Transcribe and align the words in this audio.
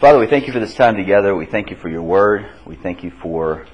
Father, 0.00 0.20
we 0.20 0.28
thank 0.28 0.46
you 0.46 0.52
for 0.52 0.60
this 0.60 0.76
time 0.76 0.94
together. 0.94 1.34
We 1.34 1.44
thank 1.44 1.70
you 1.70 1.76
for 1.76 1.88
your 1.88 2.02
word. 2.02 2.46
We 2.64 2.76
thank 2.76 3.02
you 3.02 3.10
for 3.10 3.66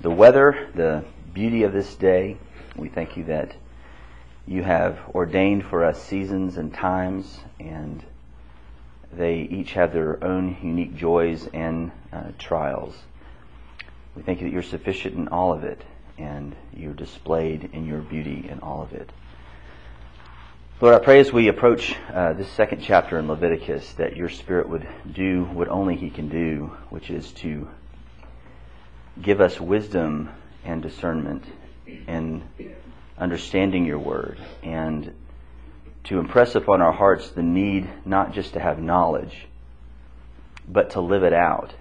the 0.00 0.10
weather, 0.10 0.70
the 0.74 1.04
beauty 1.32 1.62
of 1.62 1.72
this 1.72 1.94
day. 1.94 2.38
We 2.74 2.88
thank 2.88 3.16
you 3.16 3.22
that 3.26 3.54
you 4.44 4.64
have 4.64 4.98
ordained 5.14 5.64
for 5.64 5.84
us 5.84 6.02
seasons 6.02 6.56
and 6.56 6.74
times, 6.74 7.38
and 7.60 8.04
they 9.12 9.42
each 9.42 9.74
have 9.74 9.92
their 9.92 10.22
own 10.24 10.56
unique 10.64 10.96
joys 10.96 11.46
and 11.54 11.92
uh, 12.12 12.32
trials. 12.40 12.96
We 14.16 14.22
thank 14.22 14.40
you 14.40 14.48
that 14.48 14.52
you're 14.52 14.64
sufficient 14.64 15.14
in 15.14 15.28
all 15.28 15.52
of 15.52 15.62
it, 15.62 15.80
and 16.18 16.56
you're 16.74 16.92
displayed 16.92 17.70
in 17.72 17.86
your 17.86 18.00
beauty 18.00 18.48
in 18.48 18.58
all 18.58 18.82
of 18.82 18.92
it. 18.92 19.12
Lord, 20.78 20.94
I 20.94 21.02
pray 21.02 21.20
as 21.20 21.32
we 21.32 21.48
approach 21.48 21.96
uh, 22.12 22.34
this 22.34 22.50
second 22.52 22.82
chapter 22.82 23.18
in 23.18 23.26
Leviticus 23.28 23.94
that 23.94 24.14
your 24.14 24.28
Spirit 24.28 24.68
would 24.68 24.86
do 25.10 25.44
what 25.44 25.68
only 25.68 25.96
He 25.96 26.10
can 26.10 26.28
do, 26.28 26.76
which 26.90 27.08
is 27.08 27.32
to 27.32 27.66
give 29.22 29.40
us 29.40 29.58
wisdom 29.58 30.28
and 30.66 30.82
discernment 30.82 31.44
and 32.06 32.42
understanding 33.16 33.86
your 33.86 33.98
word 33.98 34.38
and 34.62 35.14
to 36.04 36.18
impress 36.18 36.54
upon 36.54 36.82
our 36.82 36.92
hearts 36.92 37.30
the 37.30 37.42
need 37.42 37.88
not 38.04 38.34
just 38.34 38.52
to 38.52 38.60
have 38.60 38.78
knowledge, 38.78 39.46
but 40.68 40.90
to 40.90 41.00
live 41.00 41.22
it 41.22 41.32
out. 41.32 41.72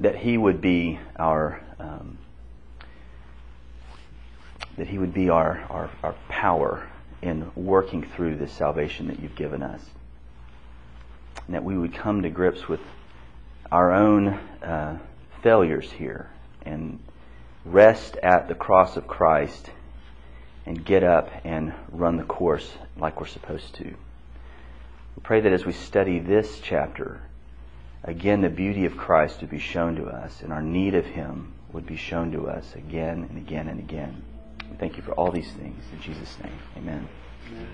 That 0.00 0.16
He 0.16 0.36
would 0.36 0.60
be 0.60 0.98
our. 1.16 1.62
Um, 1.78 2.18
that 4.76 4.88
He 4.88 4.98
would 4.98 5.14
be 5.14 5.28
our, 5.28 5.64
our, 5.70 5.90
our 6.02 6.14
power 6.28 6.88
in 7.20 7.50
working 7.54 8.02
through 8.02 8.36
this 8.36 8.52
salvation 8.52 9.08
that 9.08 9.20
you've 9.20 9.36
given 9.36 9.62
us. 9.62 9.82
And 11.46 11.54
that 11.54 11.64
we 11.64 11.76
would 11.76 11.94
come 11.94 12.22
to 12.22 12.30
grips 12.30 12.68
with 12.68 12.80
our 13.70 13.92
own 13.92 14.28
uh, 14.28 14.98
failures 15.42 15.90
here 15.90 16.28
and 16.64 16.98
rest 17.64 18.16
at 18.16 18.48
the 18.48 18.54
cross 18.54 18.96
of 18.96 19.06
Christ 19.06 19.70
and 20.66 20.84
get 20.84 21.02
up 21.02 21.30
and 21.44 21.72
run 21.90 22.16
the 22.16 22.24
course 22.24 22.70
like 22.96 23.20
we're 23.20 23.26
supposed 23.26 23.74
to. 23.76 23.84
We 23.84 25.22
pray 25.22 25.40
that 25.40 25.52
as 25.52 25.64
we 25.64 25.72
study 25.72 26.18
this 26.18 26.60
chapter, 26.60 27.20
again, 28.04 28.40
the 28.40 28.48
beauty 28.48 28.84
of 28.84 28.96
Christ 28.96 29.40
would 29.40 29.50
be 29.50 29.58
shown 29.58 29.96
to 29.96 30.06
us 30.06 30.40
and 30.42 30.52
our 30.52 30.62
need 30.62 30.94
of 30.94 31.06
Him 31.06 31.52
would 31.72 31.86
be 31.86 31.96
shown 31.96 32.32
to 32.32 32.48
us 32.48 32.74
again 32.74 33.26
and 33.28 33.38
again 33.38 33.68
and 33.68 33.78
again. 33.78 34.22
Thank 34.78 34.96
you 34.96 35.02
for 35.02 35.12
all 35.12 35.30
these 35.30 35.50
things. 35.52 35.84
In 35.92 36.00
Jesus' 36.00 36.36
name, 36.42 36.52
amen. 36.76 37.08
amen. 37.48 37.68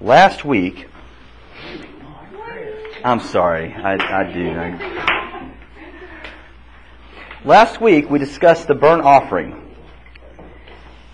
Last 0.00 0.44
week, 0.44 0.88
I'm 3.04 3.20
sorry, 3.20 3.72
I, 3.72 3.94
I 3.94 4.32
do. 4.32 4.50
I, 4.50 5.54
last 7.44 7.80
week, 7.80 8.10
we 8.10 8.18
discussed 8.18 8.66
the 8.66 8.74
burnt 8.74 9.02
offering. 9.02 9.74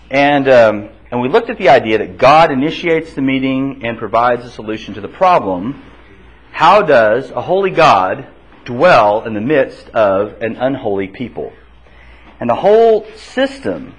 And, 0.09 0.47
um, 0.47 0.89
and 1.11 1.21
we 1.21 1.29
looked 1.29 1.49
at 1.49 1.57
the 1.57 1.69
idea 1.69 1.99
that 1.99 2.17
God 2.17 2.51
initiates 2.51 3.13
the 3.13 3.21
meeting 3.21 3.81
and 3.85 3.97
provides 3.97 4.45
a 4.45 4.51
solution 4.51 4.95
to 4.95 5.01
the 5.01 5.07
problem. 5.07 5.83
How 6.51 6.81
does 6.81 7.29
a 7.31 7.41
holy 7.41 7.71
God 7.71 8.27
dwell 8.65 9.23
in 9.25 9.33
the 9.33 9.41
midst 9.41 9.89
of 9.89 10.41
an 10.41 10.55
unholy 10.55 11.07
people? 11.07 11.53
And 12.39 12.49
the 12.49 12.55
whole 12.55 13.05
system 13.15 13.95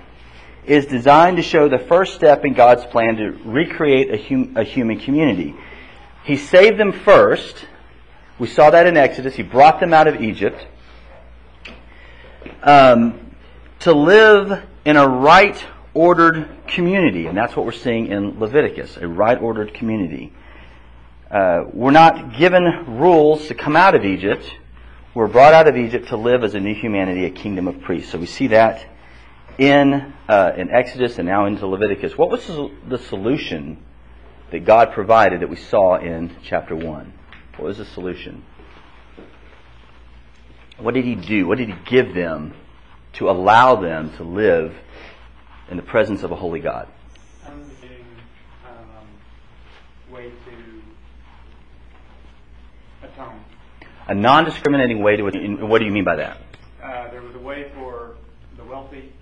is 0.70 0.86
designed 0.86 1.36
to 1.36 1.42
show 1.42 1.68
the 1.68 1.80
first 1.80 2.14
step 2.14 2.44
in 2.44 2.54
God's 2.54 2.84
plan 2.84 3.16
to 3.16 3.32
recreate 3.44 4.08
a, 4.08 4.16
hum, 4.16 4.56
a 4.56 4.62
human 4.62 5.00
community. 5.00 5.56
He 6.22 6.36
saved 6.36 6.78
them 6.78 6.92
first. 6.92 7.66
We 8.38 8.46
saw 8.46 8.70
that 8.70 8.86
in 8.86 8.96
Exodus. 8.96 9.34
He 9.34 9.42
brought 9.42 9.80
them 9.80 9.92
out 9.92 10.06
of 10.06 10.22
Egypt. 10.22 10.64
Um, 12.62 13.32
to 13.80 13.92
live 13.92 14.64
in 14.84 14.96
a 14.96 15.08
right 15.08 15.60
ordered 15.92 16.48
community, 16.68 17.26
and 17.26 17.36
that's 17.36 17.56
what 17.56 17.66
we're 17.66 17.72
seeing 17.72 18.06
in 18.06 18.38
Leviticus 18.38 18.96
a 18.96 19.08
right 19.08 19.42
ordered 19.42 19.74
community. 19.74 20.32
Uh, 21.32 21.64
we're 21.72 21.90
not 21.90 22.38
given 22.38 22.62
rules 23.00 23.48
to 23.48 23.54
come 23.54 23.74
out 23.74 23.96
of 23.96 24.04
Egypt. 24.04 24.48
We're 25.14 25.26
brought 25.26 25.52
out 25.52 25.66
of 25.66 25.76
Egypt 25.76 26.10
to 26.10 26.16
live 26.16 26.44
as 26.44 26.54
a 26.54 26.60
new 26.60 26.74
humanity, 26.74 27.24
a 27.24 27.30
kingdom 27.30 27.66
of 27.66 27.80
priests. 27.80 28.12
So 28.12 28.18
we 28.18 28.26
see 28.26 28.46
that 28.48 28.86
in, 29.58 30.14
uh, 30.28 30.52
in 30.56 30.70
Exodus 30.70 31.18
and 31.18 31.28
now 31.28 31.46
into 31.46 31.66
Leviticus, 31.66 32.16
what 32.16 32.30
was 32.30 32.46
the 32.46 32.98
solution 32.98 33.82
that 34.50 34.64
God 34.64 34.92
provided 34.92 35.40
that 35.40 35.48
we 35.48 35.56
saw 35.56 35.96
in 35.96 36.36
chapter 36.42 36.74
1? 36.74 37.12
What 37.56 37.64
was 37.64 37.78
the 37.78 37.84
solution? 37.84 38.44
What 40.78 40.94
did 40.94 41.04
He 41.04 41.14
do? 41.14 41.46
What 41.46 41.58
did 41.58 41.68
He 41.68 41.74
give 41.86 42.14
them 42.14 42.54
to 43.14 43.28
allow 43.28 43.76
them 43.76 44.16
to 44.16 44.24
live 44.24 44.74
in 45.70 45.76
the 45.76 45.82
presence 45.82 46.22
of 46.22 46.32
a 46.32 46.36
holy 46.36 46.60
God? 46.60 46.88
Um, 47.46 47.70
way 50.10 50.30
to 50.30 50.82
atone. 53.06 53.44
A 54.08 54.14
non 54.14 54.44
discriminating 54.44 55.02
way 55.02 55.16
to. 55.16 55.22
What 55.22 55.78
do 55.78 55.84
you 55.84 55.92
mean 55.92 56.04
by 56.04 56.16
that? 56.16 56.38
Uh, 56.82 57.10
there 57.10 57.22
was 57.22 57.34
a 57.34 57.38
way 57.38 57.70
for 57.74 58.16
the 58.56 58.64
wealthy. 58.64 59.12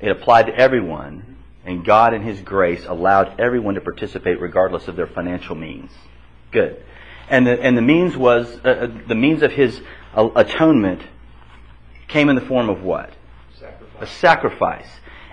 It 0.00 0.10
applied 0.10 0.46
to 0.46 0.54
everyone, 0.54 1.36
and 1.64 1.84
God, 1.84 2.14
in 2.14 2.22
His 2.22 2.40
grace, 2.40 2.84
allowed 2.86 3.38
everyone 3.40 3.74
to 3.74 3.80
participate 3.80 4.40
regardless 4.40 4.88
of 4.88 4.96
their 4.96 5.06
financial 5.06 5.54
means. 5.54 5.90
Good. 6.52 6.82
And 7.28 7.46
the, 7.46 7.60
and 7.60 7.76
the 7.76 7.82
means 7.82 8.16
was, 8.16 8.48
uh, 8.64 8.68
uh 8.68 8.86
the 9.06 9.14
means 9.14 9.42
of 9.42 9.52
His 9.52 9.80
uh, 10.14 10.28
atonement 10.34 11.02
came 12.08 12.28
in 12.28 12.34
the 12.34 12.42
form 12.42 12.68
of 12.68 12.82
what? 12.82 13.12
Sacrifice. 13.58 14.02
A 14.02 14.06
sacrifice. 14.06 14.88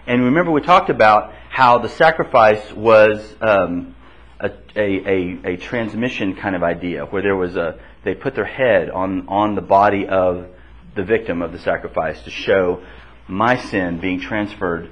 And 0.05 0.23
remember, 0.23 0.51
we 0.51 0.61
talked 0.61 0.89
about 0.89 1.33
how 1.49 1.79
the 1.79 1.89
sacrifice 1.89 2.71
was 2.73 3.35
um, 3.41 3.95
a, 4.39 4.51
a, 4.75 5.09
a, 5.09 5.39
a, 5.53 5.57
transmission 5.57 6.35
kind 6.35 6.55
of 6.55 6.63
idea, 6.63 7.05
where 7.05 7.21
there 7.21 7.35
was 7.35 7.55
a 7.55 7.79
they 8.03 8.13
put 8.13 8.35
their 8.35 8.45
head 8.45 8.89
on 8.89 9.27
on 9.27 9.55
the 9.55 9.61
body 9.61 10.07
of 10.07 10.47
the 10.95 11.03
victim 11.03 11.41
of 11.41 11.51
the 11.51 11.59
sacrifice 11.59 12.21
to 12.23 12.29
show 12.29 12.81
my 13.27 13.57
sin 13.57 13.99
being 13.99 14.19
transferred, 14.19 14.89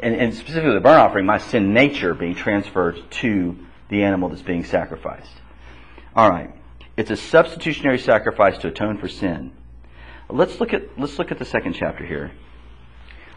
and, 0.00 0.14
and 0.14 0.34
specifically 0.34 0.74
the 0.74 0.80
burnt 0.80 1.00
offering, 1.00 1.26
my 1.26 1.38
sin 1.38 1.72
nature 1.72 2.14
being 2.14 2.34
transferred 2.34 2.98
to 3.10 3.58
the 3.88 4.02
animal 4.02 4.28
that's 4.28 4.42
being 4.42 4.64
sacrificed. 4.64 5.32
All 6.14 6.30
right. 6.30 6.54
It's 6.96 7.10
a 7.10 7.16
substitutionary 7.16 7.98
sacrifice 7.98 8.58
to 8.58 8.68
atone 8.68 8.98
for 8.98 9.08
sin. 9.08 9.52
Let's 10.28 10.60
look 10.60 10.74
at 10.74 10.98
let's 10.98 11.18
look 11.18 11.30
at 11.30 11.38
the 11.38 11.44
second 11.44 11.74
chapter 11.74 12.04
here. 12.04 12.32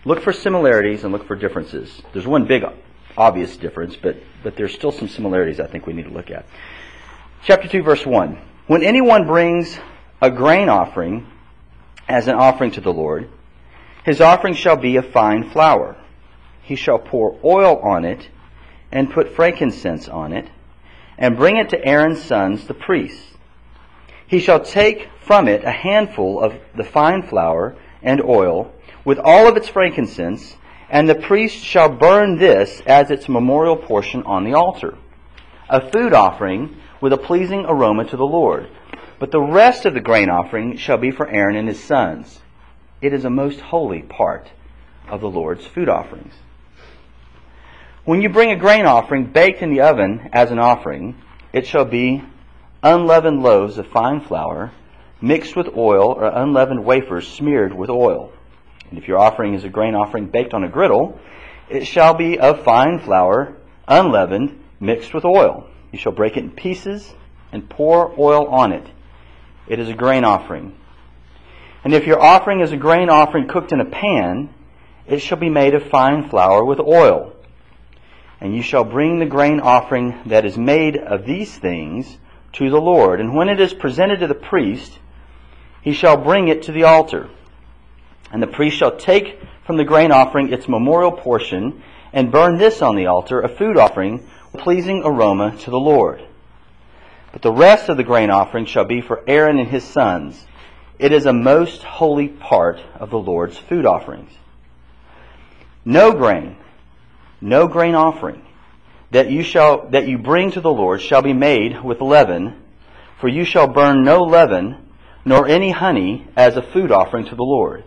Look 0.03 0.21
for 0.21 0.33
similarities 0.33 1.03
and 1.03 1.13
look 1.13 1.27
for 1.27 1.35
differences. 1.35 2.01
There's 2.11 2.25
one 2.25 2.47
big 2.47 2.63
obvious 3.15 3.55
difference, 3.57 3.95
but 3.95 4.17
but 4.43 4.55
there's 4.55 4.73
still 4.73 4.91
some 4.91 5.07
similarities 5.07 5.59
I 5.59 5.67
think 5.67 5.85
we 5.85 5.93
need 5.93 6.05
to 6.05 6.11
look 6.11 6.31
at. 6.31 6.47
Chapter 7.43 7.67
2 7.67 7.83
verse 7.83 8.05
1. 8.05 8.41
When 8.67 8.83
anyone 8.83 9.27
brings 9.27 9.77
a 10.21 10.31
grain 10.31 10.69
offering 10.69 11.27
as 12.07 12.27
an 12.27 12.35
offering 12.35 12.71
to 12.71 12.81
the 12.81 12.91
Lord, 12.91 13.29
his 14.03 14.21
offering 14.21 14.53
shall 14.53 14.77
be 14.77 14.95
a 14.95 15.01
fine 15.01 15.49
flour. 15.49 15.95
He 16.61 16.75
shall 16.75 16.99
pour 16.99 17.37
oil 17.43 17.77
on 17.79 18.05
it, 18.05 18.29
and 18.91 19.11
put 19.11 19.35
frankincense 19.35 20.07
on 20.09 20.33
it, 20.33 20.49
and 21.17 21.37
bring 21.37 21.57
it 21.57 21.69
to 21.69 21.85
Aaron's 21.85 22.21
sons, 22.21 22.67
the 22.67 22.73
priests. 22.73 23.33
He 24.27 24.39
shall 24.39 24.59
take 24.59 25.09
from 25.25 25.47
it 25.47 25.63
a 25.63 25.71
handful 25.71 26.41
of 26.41 26.55
the 26.75 26.83
fine 26.83 27.23
flour 27.23 27.75
and 28.01 28.21
oil, 28.21 28.71
with 29.05 29.19
all 29.19 29.47
of 29.47 29.57
its 29.57 29.67
frankincense, 29.67 30.55
and 30.89 31.07
the 31.07 31.15
priest 31.15 31.63
shall 31.63 31.89
burn 31.89 32.37
this 32.37 32.81
as 32.85 33.11
its 33.11 33.29
memorial 33.29 33.77
portion 33.77 34.23
on 34.23 34.43
the 34.43 34.53
altar. 34.53 34.97
A 35.69 35.89
food 35.91 36.13
offering 36.13 36.75
with 36.99 37.13
a 37.13 37.17
pleasing 37.17 37.65
aroma 37.65 38.05
to 38.05 38.17
the 38.17 38.25
Lord. 38.25 38.67
But 39.19 39.31
the 39.31 39.41
rest 39.41 39.85
of 39.85 39.93
the 39.93 40.01
grain 40.01 40.29
offering 40.29 40.75
shall 40.77 40.97
be 40.97 41.11
for 41.11 41.29
Aaron 41.29 41.55
and 41.55 41.67
his 41.67 41.81
sons. 41.81 42.40
It 43.01 43.13
is 43.13 43.25
a 43.25 43.29
most 43.29 43.59
holy 43.59 44.01
part 44.01 44.47
of 45.09 45.21
the 45.21 45.29
Lord's 45.29 45.65
food 45.65 45.89
offerings. 45.89 46.33
When 48.05 48.21
you 48.21 48.29
bring 48.29 48.51
a 48.51 48.55
grain 48.55 48.85
offering 48.85 49.25
baked 49.25 49.61
in 49.61 49.71
the 49.71 49.81
oven 49.81 50.29
as 50.33 50.51
an 50.51 50.59
offering, 50.59 51.15
it 51.53 51.65
shall 51.65 51.85
be 51.85 52.23
unleavened 52.83 53.43
loaves 53.43 53.77
of 53.77 53.87
fine 53.87 54.21
flour 54.21 54.71
mixed 55.21 55.55
with 55.55 55.75
oil 55.77 56.13
or 56.13 56.25
unleavened 56.25 56.83
wafers 56.83 57.27
smeared 57.27 57.73
with 57.73 57.89
oil. 57.89 58.31
And 58.89 58.97
if 58.97 59.07
your 59.07 59.19
offering 59.19 59.53
is 59.53 59.63
a 59.63 59.69
grain 59.69 59.95
offering 59.95 60.27
baked 60.27 60.53
on 60.53 60.63
a 60.63 60.69
griddle, 60.69 61.19
it 61.69 61.85
shall 61.85 62.13
be 62.13 62.39
of 62.39 62.63
fine 62.63 62.99
flour, 62.99 63.55
unleavened, 63.87 64.63
mixed 64.79 65.13
with 65.13 65.25
oil. 65.25 65.67
You 65.91 65.99
shall 65.99 66.11
break 66.11 66.37
it 66.37 66.43
in 66.43 66.51
pieces 66.51 67.13
and 67.51 67.69
pour 67.69 68.13
oil 68.19 68.47
on 68.47 68.71
it. 68.71 68.85
It 69.67 69.79
is 69.79 69.89
a 69.89 69.93
grain 69.93 70.23
offering. 70.23 70.75
And 71.83 71.93
if 71.93 72.05
your 72.05 72.21
offering 72.21 72.61
is 72.61 72.71
a 72.71 72.77
grain 72.77 73.09
offering 73.09 73.47
cooked 73.47 73.71
in 73.71 73.79
a 73.79 73.85
pan, 73.85 74.53
it 75.07 75.19
shall 75.19 75.37
be 75.37 75.49
made 75.49 75.73
of 75.73 75.89
fine 75.89 76.29
flour 76.29 76.63
with 76.63 76.79
oil. 76.79 77.33
And 78.39 78.55
you 78.55 78.61
shall 78.61 78.83
bring 78.83 79.19
the 79.19 79.25
grain 79.25 79.59
offering 79.59 80.19
that 80.27 80.45
is 80.45 80.57
made 80.57 80.97
of 80.97 81.25
these 81.25 81.57
things 81.57 82.17
to 82.53 82.69
the 82.69 82.81
Lord. 82.81 83.19
And 83.19 83.35
when 83.35 83.49
it 83.49 83.59
is 83.59 83.73
presented 83.73 84.19
to 84.19 84.27
the 84.27 84.35
priest, 84.35 84.99
he 85.81 85.93
shall 85.93 86.17
bring 86.17 86.47
it 86.47 86.63
to 86.63 86.71
the 86.71 86.83
altar. 86.83 87.29
And 88.31 88.41
the 88.41 88.47
priest 88.47 88.77
shall 88.77 88.97
take 88.97 89.39
from 89.65 89.77
the 89.77 89.83
grain 89.83 90.11
offering 90.11 90.53
its 90.53 90.67
memorial 90.67 91.11
portion 91.11 91.83
and 92.13 92.31
burn 92.31 92.57
this 92.57 92.81
on 92.81 92.95
the 92.95 93.07
altar, 93.07 93.41
a 93.41 93.49
food 93.49 93.77
offering, 93.77 94.27
pleasing 94.53 95.01
aroma 95.03 95.57
to 95.59 95.71
the 95.71 95.79
Lord. 95.79 96.21
But 97.31 97.41
the 97.41 97.51
rest 97.51 97.89
of 97.89 97.97
the 97.97 98.03
grain 98.03 98.29
offering 98.29 98.65
shall 98.65 98.85
be 98.85 99.01
for 99.01 99.23
Aaron 99.27 99.59
and 99.59 99.69
his 99.69 99.83
sons. 99.83 100.45
It 101.01 101.11
is 101.11 101.25
a 101.25 101.33
most 101.33 101.81
holy 101.81 102.27
part 102.27 102.79
of 102.99 103.09
the 103.09 103.17
Lord's 103.17 103.57
food 103.57 103.87
offerings. 103.87 104.31
No 105.83 106.11
grain, 106.11 106.57
no 107.41 107.67
grain 107.67 107.95
offering 107.95 108.45
that 109.09 109.31
you 109.31 109.41
shall 109.41 109.89
that 109.89 110.07
you 110.07 110.19
bring 110.19 110.51
to 110.51 110.61
the 110.61 110.71
Lord 110.71 111.01
shall 111.01 111.23
be 111.23 111.33
made 111.33 111.83
with 111.83 112.01
leaven, 112.01 112.61
for 113.19 113.27
you 113.27 113.43
shall 113.45 113.67
burn 113.67 114.03
no 114.03 114.21
leaven, 114.21 114.77
nor 115.25 115.47
any 115.47 115.71
honey 115.71 116.27
as 116.35 116.55
a 116.55 116.61
food 116.61 116.91
offering 116.91 117.25
to 117.25 117.35
the 117.35 117.41
Lord. 117.41 117.83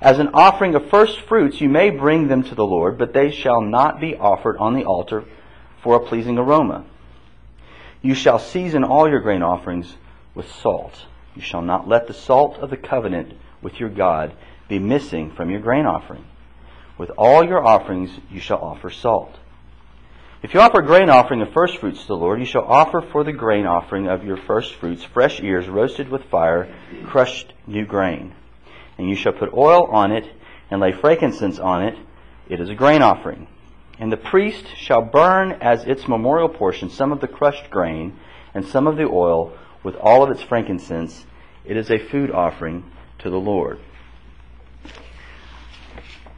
As 0.00 0.18
an 0.18 0.30
offering 0.34 0.74
of 0.74 0.90
first 0.90 1.20
fruits 1.20 1.60
you 1.60 1.68
may 1.68 1.90
bring 1.90 2.26
them 2.26 2.42
to 2.42 2.56
the 2.56 2.66
Lord, 2.66 2.98
but 2.98 3.12
they 3.12 3.30
shall 3.30 3.60
not 3.60 4.00
be 4.00 4.16
offered 4.16 4.56
on 4.56 4.74
the 4.74 4.86
altar 4.86 5.22
for 5.84 5.94
a 5.94 6.04
pleasing 6.04 6.36
aroma. 6.36 6.84
You 8.02 8.14
shall 8.14 8.40
season 8.40 8.82
all 8.82 9.08
your 9.08 9.20
grain 9.20 9.44
offerings 9.44 9.94
with 10.34 10.50
salt. 10.50 11.06
You 11.36 11.42
shall 11.42 11.62
not 11.62 11.86
let 11.86 12.06
the 12.06 12.14
salt 12.14 12.56
of 12.56 12.70
the 12.70 12.76
covenant 12.76 13.34
with 13.62 13.78
your 13.78 13.90
God 13.90 14.32
be 14.68 14.78
missing 14.78 15.30
from 15.30 15.50
your 15.50 15.60
grain 15.60 15.86
offering. 15.86 16.24
With 16.98 17.10
all 17.10 17.44
your 17.44 17.64
offerings 17.64 18.10
you 18.30 18.40
shall 18.40 18.58
offer 18.58 18.90
salt. 18.90 19.36
If 20.42 20.54
you 20.54 20.60
offer 20.60 20.80
a 20.80 20.86
grain 20.86 21.10
offering 21.10 21.42
of 21.42 21.52
first 21.52 21.78
fruits 21.78 22.02
to 22.02 22.06
the 22.08 22.16
Lord, 22.16 22.40
you 22.40 22.46
shall 22.46 22.64
offer 22.64 23.02
for 23.02 23.22
the 23.22 23.32
grain 23.32 23.66
offering 23.66 24.06
of 24.06 24.24
your 24.24 24.36
first 24.36 24.74
fruits 24.74 25.04
fresh 25.04 25.40
ears 25.40 25.68
roasted 25.68 26.08
with 26.08 26.24
fire, 26.24 26.74
crushed 27.04 27.52
new 27.66 27.84
grain. 27.84 28.34
And 28.96 29.08
you 29.08 29.14
shall 29.14 29.32
put 29.32 29.52
oil 29.52 29.86
on 29.86 30.12
it 30.12 30.24
and 30.70 30.80
lay 30.80 30.92
frankincense 30.92 31.58
on 31.58 31.82
it. 31.82 31.98
It 32.48 32.60
is 32.60 32.70
a 32.70 32.74
grain 32.74 33.02
offering. 33.02 33.46
And 33.98 34.12
the 34.12 34.16
priest 34.16 34.66
shall 34.76 35.02
burn 35.02 35.52
as 35.60 35.84
its 35.84 36.08
memorial 36.08 36.48
portion 36.48 36.90
some 36.90 37.12
of 37.12 37.20
the 37.20 37.28
crushed 37.28 37.70
grain 37.70 38.18
and 38.54 38.64
some 38.64 38.86
of 38.86 38.96
the 38.96 39.08
oil 39.08 39.52
with 39.86 39.94
all 39.94 40.24
of 40.24 40.32
its 40.32 40.42
frankincense. 40.42 41.24
It 41.64 41.76
is 41.76 41.92
a 41.92 41.98
food 41.98 42.32
offering 42.32 42.90
to 43.20 43.30
the 43.30 43.36
Lord. 43.36 43.78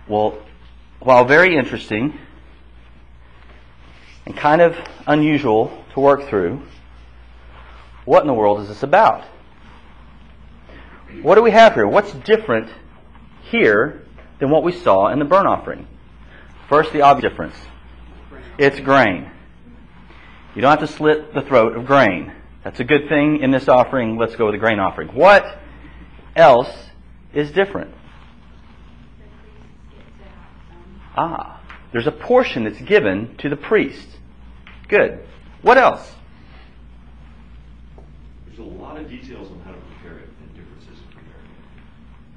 Well, 0.07 0.39
while 1.01 1.25
very 1.25 1.57
interesting 1.57 2.13
and 4.27 4.37
kind 4.37 4.61
of 4.61 4.77
unusual 5.07 5.83
to 5.95 6.01
work 6.01 6.29
through, 6.29 6.61
what 8.05 8.21
in 8.21 8.27
the 8.27 8.35
world 8.35 8.61
is 8.61 8.69
this 8.69 8.83
about? 8.83 9.25
What 11.23 11.37
do 11.37 11.43
we 11.43 11.51
have 11.51 11.73
here? 11.73 11.89
What's 11.89 12.13
different 12.13 12.69
here 13.51 14.05
than 14.41 14.51
what 14.51 14.63
we 14.63 14.73
saw 14.73 15.09
in 15.09 15.19
the 15.19 15.25
burnt 15.25 15.47
offering? 15.47 15.89
First, 16.69 16.93
the 16.93 17.01
obvious 17.01 17.31
difference. 17.31 17.57
It's 18.59 18.79
grain. 18.81 19.31
You 20.55 20.61
don't 20.61 20.79
have 20.79 20.87
to 20.87 20.95
slit 20.95 21.33
the 21.33 21.41
throat 21.41 21.79
of 21.79 21.87
grain. 21.87 22.35
That's 22.65 22.81
a 22.81 22.85
good 22.85 23.09
thing 23.09 23.41
in 23.41 23.51
this 23.51 23.69
offering. 23.69 24.19
Let's 24.19 24.37
go 24.37 24.47
with 24.47 24.55
the 24.55 24.59
grain 24.59 24.79
offering. 24.79 25.09
What 25.09 25.59
else 26.37 26.71
is 27.33 27.51
different? 27.53 27.95
Ah, 31.17 31.61
there's 31.93 32.07
a 32.07 32.13
portion 32.13 32.65
that's 32.65 32.81
given 32.81 33.37
to 33.39 33.49
the 33.49 33.57
priest. 33.57 34.07
Good. 34.89 35.27
What 35.63 35.79
else? 35.79 36.15
There's 38.47 38.59
a 38.59 38.63
lot 38.63 38.99
of 38.99 39.09
details 39.09 39.51
on 39.51 39.61
how 39.61 39.73
to 39.73 39.79
prepare 39.79 40.19
it 40.19 40.29
and 40.41 40.55
differences 40.55 40.99
in 41.01 41.09
preparing 41.09 41.47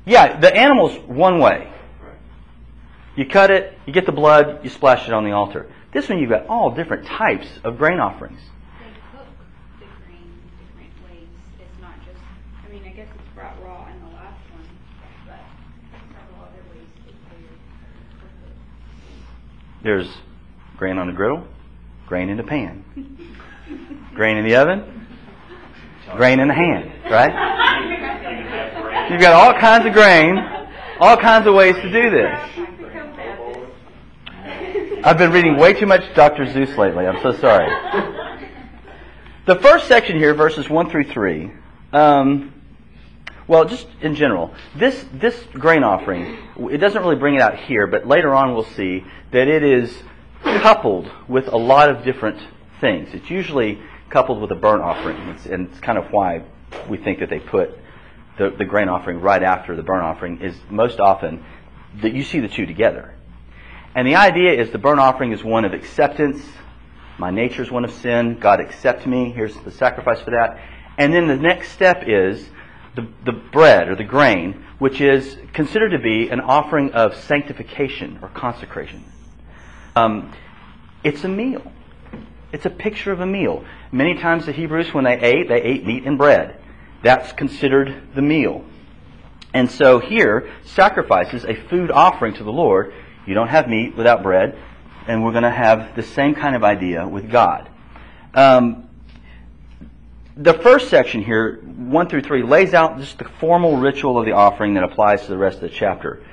it. 0.05 0.11
Yeah, 0.11 0.39
the 0.39 0.55
animal's 0.55 0.97
one 1.07 1.39
way. 1.39 1.71
Right. 2.01 2.15
You 3.15 3.25
cut 3.27 3.51
it, 3.51 3.77
you 3.85 3.93
get 3.93 4.05
the 4.05 4.11
blood, 4.11 4.63
you 4.63 4.69
splash 4.69 5.07
it 5.07 5.13
on 5.13 5.23
the 5.25 5.31
altar. 5.31 5.67
This 5.93 6.09
one 6.09 6.19
you've 6.19 6.29
got 6.29 6.47
all 6.47 6.71
different 6.71 7.05
types 7.05 7.47
of 7.63 7.77
grain 7.77 7.99
offerings. 7.99 8.39
They 8.39 8.91
cook 9.11 9.27
the 9.79 9.85
grain 10.03 10.41
different 10.57 10.93
ways. 11.05 11.27
It's 11.59 11.81
not 11.81 11.95
just, 12.05 12.19
I 12.65 12.71
mean, 12.71 12.83
I 12.85 12.89
guess 12.95 13.07
it's 13.13 13.35
brought 13.35 13.61
raw 13.61 13.87
in 13.91 13.99
the 13.99 14.07
last 14.15 14.39
one, 14.51 14.65
but 15.27 15.39
several 16.15 16.47
other 16.47 16.63
ways 16.71 16.87
to 17.05 17.11
clear, 17.29 17.51
cook 18.19 18.31
it. 18.47 18.55
There's 19.83 20.07
grain 20.77 20.99
on 20.99 21.07
the 21.07 21.13
griddle, 21.13 21.43
grain 22.07 22.29
in 22.29 22.37
the 22.37 22.43
pan, 22.43 22.85
grain 24.13 24.37
in 24.37 24.45
the 24.45 24.55
oven, 24.55 25.07
grain 26.15 26.39
in 26.39 26.47
the 26.47 26.53
hand, 26.53 26.91
right? 27.09 29.09
You've 29.09 29.21
got 29.21 29.33
all 29.33 29.59
kinds 29.59 29.87
of 29.87 29.93
grain, 29.93 30.37
all 30.99 31.17
kinds 31.17 31.47
of 31.47 31.55
ways 31.55 31.73
to 31.75 31.91
do 31.91 32.11
this. 32.11 32.39
I've 35.03 35.17
been 35.17 35.31
reading 35.31 35.57
way 35.57 35.73
too 35.73 35.87
much 35.87 36.03
Dr. 36.13 36.45
Seuss 36.45 36.77
lately. 36.77 37.07
I'm 37.07 37.19
so 37.23 37.31
sorry. 37.39 37.67
The 39.47 39.55
first 39.55 39.87
section 39.87 40.17
here, 40.17 40.35
verses 40.35 40.69
1 40.69 40.91
through 40.91 41.05
3, 41.05 41.51
um, 41.91 42.53
well, 43.47 43.65
just 43.65 43.87
in 44.01 44.13
general, 44.13 44.53
this, 44.75 45.03
this 45.11 45.35
grain 45.53 45.83
offering, 45.83 46.37
it 46.69 46.77
doesn't 46.77 47.01
really 47.01 47.15
bring 47.15 47.33
it 47.33 47.41
out 47.41 47.57
here, 47.57 47.87
but 47.87 48.07
later 48.07 48.31
on 48.33 48.53
we'll 48.53 48.63
see 48.63 49.03
that 49.31 49.47
it 49.47 49.63
is 49.63 50.03
coupled 50.43 51.09
with 51.27 51.47
a 51.47 51.57
lot 51.57 51.89
of 51.89 52.03
different 52.03 52.39
things. 52.79 53.09
It's 53.13 53.29
usually 53.29 53.79
coupled 54.09 54.41
with 54.41 54.51
a 54.51 54.55
burnt 54.55 54.81
offering, 54.81 55.17
it's, 55.29 55.45
and 55.45 55.69
it's 55.69 55.79
kind 55.79 55.97
of 55.97 56.11
why 56.11 56.43
we 56.89 56.97
think 56.97 57.19
that 57.19 57.29
they 57.29 57.39
put 57.39 57.77
the, 58.37 58.49
the 58.49 58.65
grain 58.65 58.89
offering 58.89 59.21
right 59.21 59.41
after 59.43 59.75
the 59.75 59.83
burnt 59.83 60.03
offering, 60.03 60.41
is 60.41 60.55
most 60.69 60.99
often 60.99 61.43
that 62.01 62.13
you 62.13 62.23
see 62.23 62.39
the 62.39 62.47
two 62.47 62.65
together. 62.65 63.13
And 63.95 64.07
the 64.07 64.15
idea 64.15 64.53
is 64.53 64.71
the 64.71 64.77
burnt 64.77 64.99
offering 64.99 65.31
is 65.31 65.43
one 65.43 65.65
of 65.65 65.73
acceptance. 65.73 66.41
My 67.17 67.29
nature 67.29 67.61
is 67.61 67.69
one 67.69 67.83
of 67.83 67.91
sin. 67.91 68.39
God 68.39 68.59
accept 68.59 69.05
me. 69.05 69.31
Here's 69.31 69.55
the 69.57 69.71
sacrifice 69.71 70.21
for 70.21 70.31
that. 70.31 70.59
And 70.97 71.13
then 71.13 71.27
the 71.27 71.35
next 71.35 71.71
step 71.71 72.03
is 72.07 72.49
the, 72.95 73.07
the 73.25 73.33
bread 73.33 73.89
or 73.89 73.95
the 73.95 74.03
grain, 74.03 74.65
which 74.79 75.01
is 75.01 75.37
considered 75.53 75.89
to 75.89 75.99
be 75.99 76.29
an 76.29 76.39
offering 76.39 76.93
of 76.93 77.15
sanctification 77.15 78.19
or 78.21 78.29
consecration. 78.29 79.03
Um, 79.95 80.31
it's 81.03 81.23
a 81.23 81.27
meal. 81.27 81.71
It's 82.51 82.65
a 82.65 82.69
picture 82.69 83.11
of 83.11 83.19
a 83.19 83.25
meal. 83.25 83.65
Many 83.91 84.15
times 84.15 84.45
the 84.45 84.51
Hebrews, 84.51 84.93
when 84.93 85.03
they 85.03 85.19
ate, 85.19 85.47
they 85.47 85.61
ate 85.61 85.85
meat 85.85 86.03
and 86.05 86.17
bread. 86.17 86.57
That's 87.03 87.31
considered 87.33 88.13
the 88.13 88.21
meal. 88.21 88.63
And 89.53 89.69
so 89.69 89.99
here, 89.99 90.49
sacrifices 90.63 91.43
a 91.43 91.55
food 91.55 91.91
offering 91.91 92.33
to 92.35 92.43
the 92.43 92.51
Lord. 92.51 92.93
You 93.25 93.33
don't 93.33 93.49
have 93.49 93.67
meat 93.67 93.95
without 93.95 94.23
bread, 94.23 94.57
and 95.07 95.23
we're 95.23 95.31
going 95.31 95.43
to 95.43 95.51
have 95.51 95.95
the 95.95 96.03
same 96.03 96.35
kind 96.35 96.55
of 96.55 96.63
idea 96.63 97.07
with 97.07 97.29
God. 97.29 97.69
Um, 98.33 98.89
the 100.37 100.53
first 100.53 100.89
section 100.89 101.21
here, 101.21 101.57
1 101.57 102.09
through 102.09 102.21
3, 102.21 102.43
lays 102.43 102.73
out 102.73 102.97
just 102.97 103.17
the 103.17 103.25
formal 103.39 103.77
ritual 103.77 104.17
of 104.17 104.25
the 104.25 104.31
offering 104.31 104.75
that 104.75 104.83
applies 104.83 105.21
to 105.23 105.27
the 105.27 105.37
rest 105.37 105.55
of 105.57 105.63
the 105.63 105.69
chapter. 105.69 106.23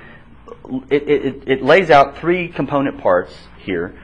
It, 0.89 1.09
it, 1.09 1.43
it 1.47 1.63
lays 1.63 1.89
out 1.89 2.17
three 2.17 2.47
component 2.47 2.99
parts 2.99 3.33
here. 3.63 3.99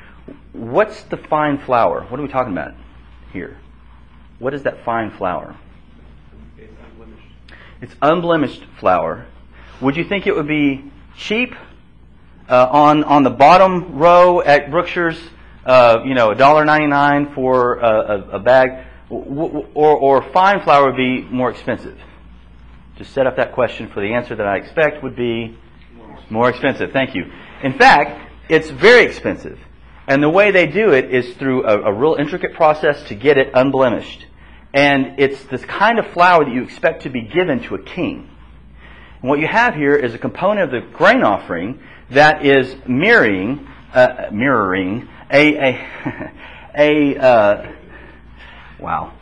What's 0.53 1.03
the 1.03 1.17
fine 1.17 1.59
flour? 1.59 2.01
What 2.03 2.19
are 2.19 2.23
we 2.23 2.29
talking 2.29 2.53
about 2.53 2.73
here? 3.31 3.57
What 4.39 4.53
is 4.53 4.63
that 4.63 4.83
fine 4.83 5.11
flour? 5.11 5.55
It's 6.57 6.71
unblemished. 6.81 7.27
It's 7.81 7.95
unblemished 8.01 8.63
flour. 8.79 9.25
Would 9.81 9.95
you 9.95 10.03
think 10.05 10.25
it 10.27 10.35
would 10.35 10.47
be 10.47 10.91
cheap 11.17 11.55
uh, 12.49 12.67
on 12.71 13.03
on 13.03 13.23
the 13.23 13.29
bottom 13.29 13.97
row 13.97 14.41
at 14.41 14.71
Brookshire's? 14.71 15.19
Uh, 15.65 16.03
you 16.05 16.13
know, 16.13 16.29
$1.99 16.29 17.33
for 17.33 17.79
a, 17.79 17.89
a, 17.89 18.29
a 18.33 18.39
bag, 18.39 18.85
w- 19.09 19.65
or 19.73 19.97
or 19.97 20.21
fine 20.31 20.61
flour 20.61 20.85
would 20.85 20.97
be 20.97 21.21
more 21.23 21.49
expensive. 21.49 21.99
Just 22.97 23.13
set 23.13 23.25
up 23.27 23.35
that 23.37 23.51
question 23.53 23.89
for 23.89 23.99
the 23.99 24.13
answer 24.13 24.35
that 24.35 24.45
I 24.45 24.57
expect 24.57 25.03
would 25.03 25.15
be 25.15 25.57
more 26.29 26.49
expensive. 26.49 26.91
Thank 26.91 27.15
you. 27.15 27.31
In 27.63 27.77
fact, 27.77 28.31
it's 28.49 28.69
very 28.69 29.05
expensive. 29.05 29.59
And 30.07 30.21
the 30.21 30.29
way 30.29 30.51
they 30.51 30.67
do 30.67 30.91
it 30.91 31.13
is 31.13 31.35
through 31.35 31.65
a, 31.65 31.89
a 31.89 31.93
real 31.93 32.15
intricate 32.15 32.53
process 32.53 33.03
to 33.07 33.15
get 33.15 33.37
it 33.37 33.51
unblemished. 33.53 34.25
And 34.73 35.19
it's 35.19 35.41
this 35.45 35.63
kind 35.65 35.99
of 35.99 36.07
flour 36.07 36.45
that 36.45 36.53
you 36.53 36.63
expect 36.63 37.03
to 37.03 37.09
be 37.09 37.21
given 37.21 37.61
to 37.63 37.75
a 37.75 37.81
king. 37.81 38.29
And 39.21 39.29
what 39.29 39.39
you 39.39 39.47
have 39.47 39.73
here 39.73 39.95
is 39.95 40.13
a 40.13 40.17
component 40.17 40.71
of 40.73 40.83
the 40.83 40.87
grain 40.91 41.23
offering 41.23 41.79
that 42.11 42.45
is 42.45 42.75
mirroring, 42.87 43.67
uh, 43.93 44.27
mirroring 44.31 45.07
a, 45.31 45.55
a, 45.55 46.31
a 46.77 47.17
uh, 47.17 47.71
wow, 48.79 49.13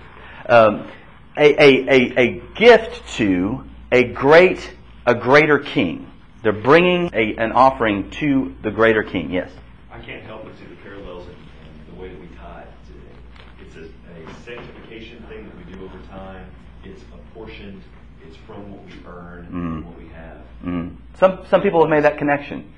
um, 0.50 0.90
a, 1.38 1.64
a, 1.64 1.90
a, 1.90 2.20
a 2.20 2.42
gift 2.56 3.08
to 3.16 3.64
a 3.92 4.04
great, 4.04 4.74
a 5.06 5.16
greater 5.16 5.60
king. 5.60 6.12
They're 6.44 6.52
bringing 6.52 7.10
a, 7.14 7.36
an 7.38 7.54
offering 7.54 8.12
to 8.12 8.54
the 8.62 8.70
greater 8.70 9.02
king. 9.02 9.32
Yes. 9.32 9.50
I 9.90 10.00
can't 10.00 10.24
help 10.24 10.44
but 10.44 10.58
see 10.58 10.66
the 10.66 10.76
parallels 10.76 11.28
in, 11.30 11.96
the 11.96 12.02
way 12.02 12.10
that 12.10 12.20
we 12.20 12.28
tithe 12.36 12.68
today. 12.86 13.62
It's 13.62 13.76
a, 13.78 13.84
a 13.84 14.34
sanctification 14.44 15.24
thing 15.30 15.46
that 15.48 15.58
we 15.58 15.74
do 15.74 15.86
over 15.86 15.98
time. 16.08 16.46
It's 16.84 17.02
apportioned. 17.14 17.82
It's 18.28 18.36
from 18.46 18.72
what 18.72 18.86
we 18.86 18.92
earn, 19.06 19.48
Mm. 19.52 19.86
what 19.86 19.98
we 19.98 20.10
have. 20.10 20.42
Mm. 20.66 20.96
Some 21.18 21.46
some 21.50 21.62
people 21.62 21.82
have 21.82 21.90
made 21.90 22.04
that 22.04 22.18
connection. 22.18 22.74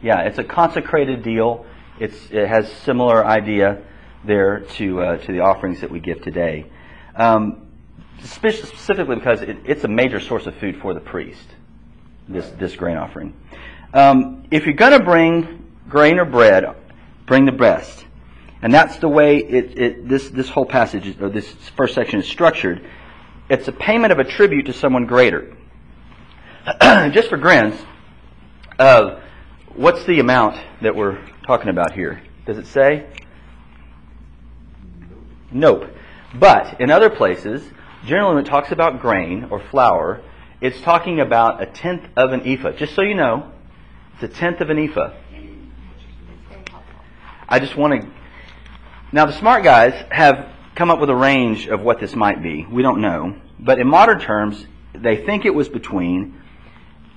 Yeah, 0.00 0.20
it's 0.22 0.38
a 0.38 0.44
consecrated 0.44 1.24
deal. 1.24 1.66
It's 1.98 2.30
it 2.30 2.46
has 2.46 2.70
similar 2.84 3.24
idea 3.26 3.82
there 4.24 4.60
to 4.76 5.00
uh, 5.00 5.16
to 5.18 5.32
the 5.32 5.40
offerings 5.40 5.80
that 5.80 5.90
we 5.90 5.98
give 5.98 6.22
today, 6.22 6.66
um, 7.16 7.66
specifically 8.22 9.16
because 9.16 9.42
it, 9.42 9.56
it's 9.64 9.82
a 9.84 9.88
major 9.88 10.20
source 10.20 10.46
of 10.46 10.54
food 10.56 10.76
for 10.80 10.94
the 10.94 11.00
priest. 11.00 11.46
This 12.28 12.48
this 12.58 12.76
grain 12.76 12.96
offering. 12.96 13.34
Um, 13.94 14.44
if 14.50 14.66
you're 14.66 14.74
going 14.74 14.92
to 14.92 15.04
bring 15.04 15.64
grain 15.88 16.18
or 16.18 16.26
bread, 16.26 16.64
bring 17.26 17.46
the 17.46 17.52
best, 17.52 18.04
and 18.60 18.72
that's 18.72 18.98
the 18.98 19.08
way 19.08 19.38
it, 19.38 19.78
it 19.78 20.08
this 20.08 20.28
this 20.30 20.48
whole 20.48 20.66
passage 20.66 21.20
or 21.20 21.30
this 21.30 21.50
first 21.76 21.94
section 21.94 22.20
is 22.20 22.26
structured. 22.26 22.86
It's 23.48 23.66
a 23.66 23.72
payment 23.72 24.12
of 24.12 24.18
a 24.18 24.24
tribute 24.24 24.66
to 24.66 24.74
someone 24.74 25.06
greater. 25.06 25.56
Just 26.82 27.30
for 27.30 27.38
grins, 27.38 27.74
uh, 28.78 29.20
what's 29.74 30.04
the 30.04 30.20
amount 30.20 30.60
that 30.82 30.94
we're 30.94 31.18
talking 31.46 31.70
about 31.70 31.92
here? 31.92 32.22
Does 32.44 32.58
it 32.58 32.66
say? 32.66 33.06
Nope. 35.50 35.84
But 36.34 36.78
in 36.78 36.90
other 36.90 37.08
places, 37.08 37.62
generally 38.04 38.34
when 38.34 38.44
it 38.44 38.48
talks 38.48 38.70
about 38.70 39.00
grain 39.00 39.48
or 39.50 39.60
flour, 39.70 40.22
it's 40.60 40.80
talking 40.80 41.20
about 41.20 41.62
a 41.62 41.66
tenth 41.66 42.04
of 42.16 42.32
an 42.32 42.46
ephah. 42.46 42.72
Just 42.72 42.94
so 42.94 43.02
you 43.02 43.14
know, 43.14 43.52
it's 44.14 44.22
a 44.24 44.28
tenth 44.28 44.60
of 44.60 44.70
an 44.70 44.78
ephah. 44.78 45.14
I 47.48 47.58
just 47.58 47.76
want 47.76 48.02
to. 48.02 48.08
Now, 49.10 49.26
the 49.26 49.32
smart 49.32 49.64
guys 49.64 49.94
have 50.10 50.50
come 50.74 50.90
up 50.90 51.00
with 51.00 51.10
a 51.10 51.16
range 51.16 51.66
of 51.66 51.80
what 51.80 51.98
this 51.98 52.14
might 52.14 52.42
be. 52.42 52.66
We 52.70 52.82
don't 52.82 53.00
know. 53.00 53.40
But 53.58 53.78
in 53.78 53.88
modern 53.88 54.20
terms, 54.20 54.66
they 54.92 55.24
think 55.24 55.44
it 55.44 55.54
was 55.54 55.68
between 55.68 56.40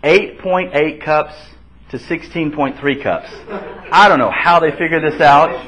8.8 0.03 1.01
cups 1.01 1.36
to 1.89 1.98
16.3 1.98 3.03
cups. 3.03 3.29
I 3.91 4.07
don't 4.07 4.19
know 4.19 4.31
how 4.31 4.60
they 4.60 4.71
figure 4.71 5.01
this 5.01 5.19
out. 5.19 5.67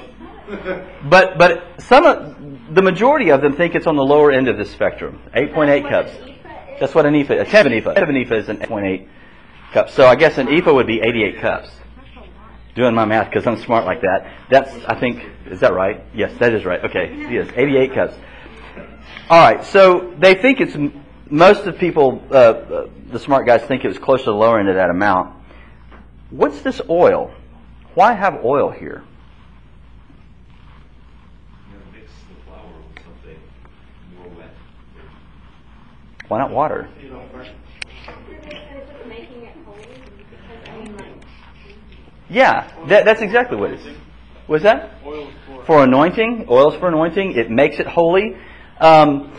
But 1.09 1.37
but 1.37 1.81
some 1.81 2.05
of, 2.05 2.75
the 2.75 2.81
majority 2.81 3.29
of 3.29 3.41
them 3.41 3.55
think 3.55 3.75
it's 3.75 3.87
on 3.87 3.95
the 3.95 4.03
lower 4.03 4.31
end 4.31 4.47
of 4.47 4.57
the 4.57 4.65
spectrum. 4.65 5.21
8.8 5.35 5.89
cups. 5.89 6.32
That's 6.83 6.93
what 6.93 7.05
an 7.05 7.15
ephah. 7.15 7.35
A 7.35 7.45
tenth 7.45 7.67
of 7.67 7.71
ephah. 7.71 7.91
A 7.91 8.03
an 8.03 8.17
ephah 8.17 8.35
is 8.35 8.49
an 8.49 8.57
8.8 8.57 9.07
cups. 9.71 9.93
So 9.93 10.05
I 10.05 10.15
guess 10.15 10.37
an 10.37 10.49
ephah 10.49 10.73
would 10.73 10.85
be 10.85 10.99
88 10.99 11.39
cups. 11.39 11.69
Doing 12.75 12.93
my 12.93 13.05
math 13.05 13.29
because 13.29 13.47
I'm 13.47 13.55
smart 13.55 13.85
like 13.85 14.01
that. 14.01 14.29
That's 14.49 14.69
I 14.83 14.99
think 14.99 15.23
is 15.45 15.61
that 15.61 15.73
right? 15.73 16.03
Yes, 16.13 16.37
that 16.39 16.53
is 16.53 16.65
right. 16.65 16.83
Okay, 16.83 17.25
yes, 17.31 17.49
88 17.55 17.93
cups. 17.93 18.15
All 19.29 19.39
right. 19.39 19.63
So 19.63 20.13
they 20.19 20.35
think 20.35 20.59
it's 20.59 20.75
most 21.29 21.65
of 21.67 21.77
people. 21.77 22.21
Uh, 22.29 22.33
uh, 22.35 22.89
the 23.11 23.19
smart 23.19 23.45
guys 23.45 23.61
think 23.61 23.85
it 23.85 23.87
was 23.87 23.97
close 23.97 24.19
to 24.25 24.31
the 24.31 24.35
lower 24.35 24.59
end 24.59 24.67
of 24.67 24.75
that 24.75 24.89
amount. 24.89 25.33
What's 26.31 26.63
this 26.63 26.81
oil? 26.89 27.33
Why 27.93 28.11
have 28.11 28.43
oil 28.43 28.71
here? 28.71 29.05
You 31.71 31.77
know, 31.77 31.85
mix 31.93 32.11
the 32.27 32.43
flour 32.43 32.73
with 32.89 33.03
something 33.05 33.39
more 34.17 34.27
wet. 34.37 34.53
Why 36.33 36.39
not 36.39 36.49
water? 36.49 36.89
Yeah, 42.27 42.87
that, 42.87 43.05
that's 43.05 43.21
exactly 43.21 43.55
what 43.55 43.69
it 43.69 43.81
is. 43.81 43.97
Was 44.47 44.63
that? 44.63 44.99
For. 45.03 45.65
For 45.67 45.83
anointing, 45.83 46.47
oils 46.49 46.75
for 46.77 46.87
anointing. 46.87 47.33
It 47.33 47.51
makes 47.51 47.79
it 47.79 47.85
holy. 47.85 48.35
Um, 48.79 49.31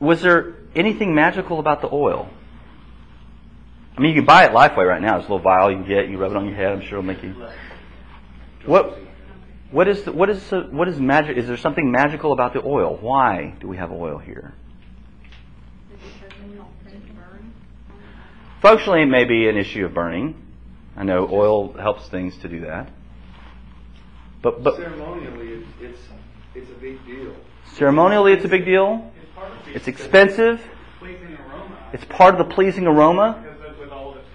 was 0.00 0.22
there 0.22 0.54
anything 0.74 1.14
magical 1.14 1.60
about 1.60 1.82
the 1.82 1.90
oil? 1.92 2.30
I 3.98 4.00
mean, 4.00 4.14
you 4.14 4.22
can 4.22 4.24
buy 4.24 4.46
it 4.46 4.52
Lifeway 4.52 4.88
right 4.88 5.02
now. 5.02 5.18
It's 5.18 5.28
a 5.28 5.30
little 5.30 5.40
vial 5.40 5.70
you 5.70 5.76
can 5.76 5.86
get. 5.86 6.08
You 6.08 6.16
rub 6.16 6.30
it 6.30 6.38
on 6.38 6.46
your 6.46 6.56
head. 6.56 6.72
I'm 6.72 6.80
sure 6.80 7.00
it'll 7.00 7.02
make 7.02 7.22
you. 7.22 7.34
What? 8.64 8.98
What 9.72 9.88
is 9.88 10.04
the, 10.04 10.12
what 10.12 10.30
is 10.30 10.48
the, 10.48 10.60
what 10.70 10.88
is 10.88 10.98
magic? 10.98 11.36
Is 11.36 11.46
there 11.46 11.58
something 11.58 11.92
magical 11.92 12.32
about 12.32 12.54
the 12.54 12.64
oil? 12.64 12.96
Why 12.98 13.54
do 13.60 13.68
we 13.68 13.76
have 13.76 13.92
oil 13.92 14.16
here? 14.16 14.54
Functionally, 18.60 19.02
it 19.02 19.06
may 19.06 19.24
be 19.24 19.48
an 19.48 19.56
issue 19.56 19.84
of 19.84 19.94
burning. 19.94 20.34
I 20.96 21.04
know 21.04 21.28
oil 21.30 21.72
helps 21.74 22.08
things 22.08 22.36
to 22.38 22.48
do 22.48 22.60
that. 22.60 22.90
But 24.42 24.62
but 24.62 24.76
Ceremonially, 24.76 25.48
it's, 25.48 25.66
it's, 25.80 26.00
it's 26.54 26.70
a 26.70 26.74
big 26.74 27.04
deal. 27.06 27.34
ceremonially, 27.74 28.32
it's 28.32 28.44
a 28.44 28.48
big 28.48 28.64
deal. 28.64 29.12
It's 29.20 29.32
part 29.34 29.52
of 29.52 29.64
the 29.64 29.74
It's 29.74 29.88
expensive. 29.88 30.60
It's 31.92 32.04
part 32.04 32.34
of 32.38 32.46
the 32.46 32.54
pleasing 32.54 32.86
aroma. 32.86 33.44
With 33.78 33.90
all 33.90 34.14
its. 34.16 34.26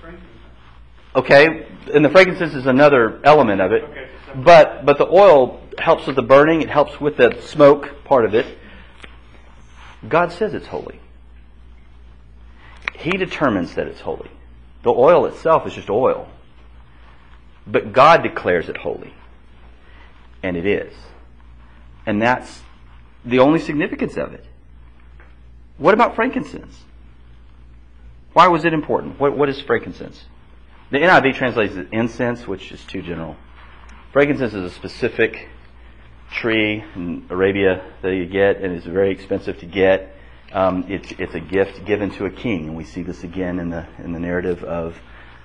Okay, 1.15 1.67
and 1.93 2.03
the 2.03 2.09
frankincense 2.09 2.53
is 2.53 2.65
another 2.65 3.19
element 3.23 3.61
of 3.61 3.71
it. 3.71 3.83
Okay, 3.83 4.07
But 4.35 4.85
but 4.85 4.97
the 4.97 5.07
oil 5.07 5.61
helps 5.77 6.07
with 6.07 6.15
the 6.15 6.23
burning. 6.23 6.61
It 6.61 6.69
helps 6.69 6.99
with 6.99 7.17
the 7.17 7.39
smoke 7.41 8.03
part 8.03 8.25
of 8.25 8.33
it. 8.33 8.57
God 10.07 10.31
says 10.31 10.53
it's 10.53 10.67
holy. 10.67 10.99
He 12.97 13.11
determines 13.11 13.75
that 13.75 13.87
it's 13.87 14.01
holy. 14.01 14.31
The 14.83 14.91
oil 14.91 15.25
itself 15.25 15.65
is 15.65 15.73
just 15.73 15.89
oil. 15.89 16.27
But 17.65 17.93
God 17.93 18.23
declares 18.23 18.69
it 18.69 18.77
holy. 18.77 19.13
And 20.41 20.57
it 20.57 20.65
is. 20.65 20.93
And 22.05 22.21
that's 22.21 22.61
the 23.23 23.39
only 23.39 23.59
significance 23.59 24.17
of 24.17 24.33
it. 24.33 24.45
What 25.77 25.93
about 25.93 26.15
frankincense? 26.15 26.77
Why 28.33 28.47
was 28.47 28.65
it 28.65 28.73
important? 28.73 29.19
What, 29.19 29.37
what 29.37 29.49
is 29.49 29.61
frankincense? 29.61 30.25
The 30.91 30.97
NIV 30.99 31.35
translates 31.35 31.75
it 31.75 31.87
incense, 31.91 32.47
which 32.47 32.71
is 32.71 32.83
too 32.83 33.01
general. 33.01 33.35
Frankincense 34.11 34.53
is 34.53 34.63
a 34.71 34.75
specific 34.75 35.47
tree 36.31 36.83
in 36.95 37.25
Arabia 37.29 37.83
that 38.01 38.13
you 38.13 38.25
get, 38.25 38.57
and 38.57 38.73
it's 38.73 38.85
very 38.85 39.11
expensive 39.11 39.59
to 39.59 39.65
get. 39.65 40.12
Um, 40.53 40.85
it's, 40.87 41.11
it's 41.17 41.33
a 41.33 41.39
gift 41.39 41.83
given 41.85 42.11
to 42.11 42.25
a 42.25 42.29
king, 42.29 42.67
and 42.67 42.77
we 42.77 42.83
see 42.83 43.01
this 43.01 43.23
again 43.23 43.59
in 43.59 43.69
the 43.69 43.87
in 44.03 44.13
the 44.13 44.19
narrative 44.19 44.63
of 44.63 44.95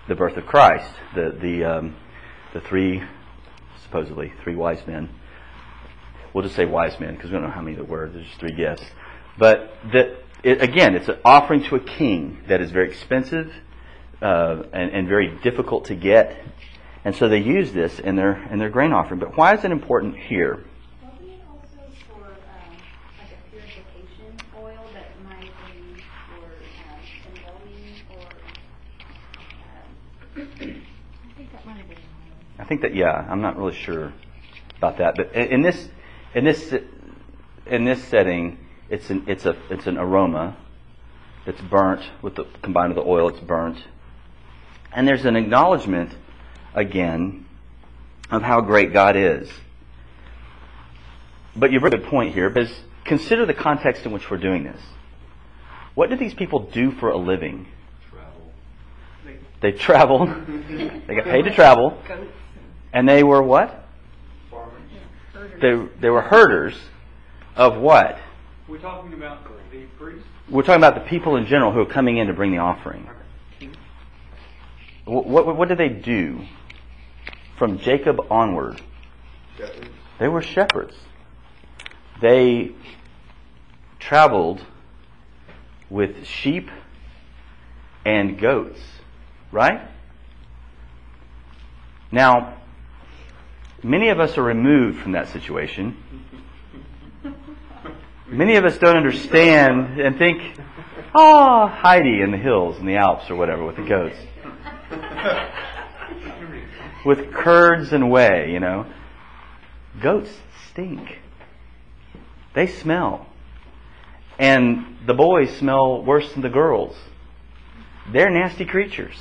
the 0.07 0.15
birth 0.15 0.37
of 0.37 0.45
Christ. 0.47 0.93
The 1.15 1.31
the 1.31 1.65
um, 1.65 1.97
the 2.53 2.61
three 2.61 3.03
supposedly 3.85 4.33
three 4.43 4.55
wise 4.55 4.87
men. 4.87 5.09
We'll 6.35 6.45
just 6.45 6.57
say 6.57 6.67
wise 6.67 7.01
men 7.01 7.15
because 7.15 7.31
we 7.31 7.37
don't 7.39 7.45
know 7.45 7.51
how 7.51 7.63
many 7.63 7.75
there 7.75 7.85
were. 7.85 8.09
There's 8.09 8.27
just 8.27 8.39
three 8.39 8.53
gifts, 8.55 8.85
but 9.39 9.73
that 9.93 10.23
it, 10.45 10.63
again, 10.63 10.95
it's 10.95 11.09
an 11.09 11.17
offering 11.25 11.63
to 11.65 11.77
a 11.77 11.81
king 11.81 12.43
that 12.49 12.61
is 12.61 12.71
very 12.71 12.89
expensive 12.89 13.51
uh, 14.21 14.63
and, 14.73 14.91
and 14.93 15.09
very 15.09 15.39
difficult 15.43 15.87
to 15.87 15.95
get, 15.95 16.37
and 17.05 17.17
so 17.17 17.29
they 17.29 17.39
use 17.39 17.73
this 17.73 17.99
in 17.99 18.15
their 18.17 18.35
in 18.53 18.59
their 18.59 18.69
grain 18.71 18.93
offering. 18.93 19.21
But 19.21 19.39
why 19.39 19.55
is 19.55 19.65
it 19.65 19.71
important 19.73 20.19
here? 20.19 20.65
Wasn't 21.03 21.31
it 21.31 21.41
also 21.51 21.81
for, 22.09 22.27
um, 22.27 22.77
like 23.19 23.33
a 23.33 23.51
purification 23.51 24.37
oil 24.61 24.85
that 24.93 25.09
might 25.25 25.41
be 25.41 26.03
for, 26.29 26.45
um, 26.93 27.01
embalming 27.35 27.97
or, 28.11 28.29
um, 29.65 29.91
I 32.59 32.65
think 32.65 32.83
that 32.83 32.95
yeah, 32.95 33.27
I'm 33.29 33.41
not 33.41 33.57
really 33.57 33.75
sure 33.75 34.13
about 34.77 34.99
that, 34.99 35.17
but 35.17 35.35
in 35.35 35.49
in 35.49 35.63
this 35.63 35.89
in 36.35 36.45
this 36.45 36.75
in 37.67 37.85
this 37.85 38.03
setting, 38.05 38.59
it's 38.89 39.11
an 39.11 39.25
it's 39.27 39.47
a 39.47 39.57
it's 39.71 39.87
an 39.87 39.99
aroma 39.99 40.57
that's 41.47 41.61
burnt 41.63 42.03
with 42.23 42.37
the 42.37 42.45
combined 42.63 42.95
with 42.95 43.05
the 43.05 43.11
oil. 43.11 43.29
It's 43.29 43.41
burnt, 43.41 43.79
and 44.93 45.07
there's 45.07 45.25
an 45.25 45.37
acknowledgement 45.37 46.13
again 46.75 47.47
of 48.31 48.43
how 48.43 48.61
great 48.61 48.93
God 48.93 49.17
is. 49.17 49.51
But 51.57 51.73
you 51.73 51.81
bring 51.81 51.95
a 51.95 51.99
good 51.99 52.07
point 52.07 52.35
here, 52.35 52.51
because 52.51 52.73
consider 53.05 53.47
the 53.47 53.55
context 53.55 54.05
in 54.07 54.13
which 54.13 54.31
we're 54.31 54.37
doing 54.37 54.65
this. 54.65 54.81
What 55.95 56.11
do 56.11 56.17
these 56.17 56.35
people 56.35 56.61
do 56.61 56.93
for 56.93 57.11
a 57.11 57.17
living? 57.17 57.67
Travel. 59.61 59.61
They 59.61 59.73
traveled. 59.73 60.29
they 61.07 61.15
got 61.15 61.25
paid 61.25 61.43
to 61.43 61.55
travel. 61.55 62.03
And 62.93 63.09
they 63.09 63.23
were 63.23 63.43
what? 63.43 63.87
Farmers. 64.51 64.81
They, 65.61 66.01
they 66.01 66.11
were 66.11 66.23
herders 66.23 66.77
of 67.57 67.77
what? 67.77 68.19
We're 68.69 68.79
talking 68.79 69.13
about 69.15 69.45
the 69.73 69.85
priest. 69.99 70.25
We're 70.49 70.63
talking 70.63 70.83
about 70.83 70.95
the 70.95 71.09
people 71.09 71.37
in 71.37 71.47
general 71.47 71.73
who 71.73 71.81
are 71.81 71.87
coming 71.87 72.19
in 72.19 72.29
to 72.29 72.33
bring 72.33 72.53
the 72.53 72.59
offering. 72.59 73.09
What, 75.05 75.27
what, 75.27 75.57
what 75.57 75.69
did 75.69 75.79
they 75.79 75.89
do 75.89 76.45
from 77.59 77.79
Jacob 77.79 78.21
onward? 78.31 78.81
Shepherds. 79.57 79.91
They 80.19 80.29
were 80.29 80.43
shepherds. 80.43 80.95
They 82.21 82.73
traveled 83.99 84.65
with 85.91 86.27
sheep 86.27 86.71
and 88.05 88.39
goats, 88.39 88.81
right? 89.53 89.89
Now, 92.11 92.57
many 93.83 94.09
of 94.09 94.21
us 94.21 94.39
are 94.39 94.43
removed 94.43 95.01
from 95.01 95.13
that 95.13 95.29
situation. 95.29 95.97
Many 98.27 98.57
of 98.57 98.65
us 98.65 98.77
don't 98.79 98.97
understand 98.97 100.01
and 100.01 100.19
think, 100.19 100.59
oh, 101.15 101.67
Heidi 101.67 102.21
in 102.21 102.31
the 102.31 102.37
hills 102.37 102.79
in 102.79 102.87
the 102.87 102.97
Alps 102.97 103.31
or 103.31 103.37
whatever 103.37 103.65
with 103.65 103.77
the 103.77 103.85
goats. 103.85 104.17
with 107.07 107.33
curds 107.33 107.93
and 107.93 108.11
whey, 108.11 108.51
you 108.53 108.61
know. 108.61 108.87
Goats 110.01 110.31
stink. 110.71 111.19
They 112.55 112.67
smell. 112.67 113.27
And 114.39 114.99
the 115.07 115.15
boys 115.15 115.57
smell 115.57 116.03
worse 116.05 116.33
than 116.33 116.43
the 116.43 116.51
girls. 116.51 116.97
They're 118.13 118.31
nasty 118.31 118.65
creatures. 118.65 119.17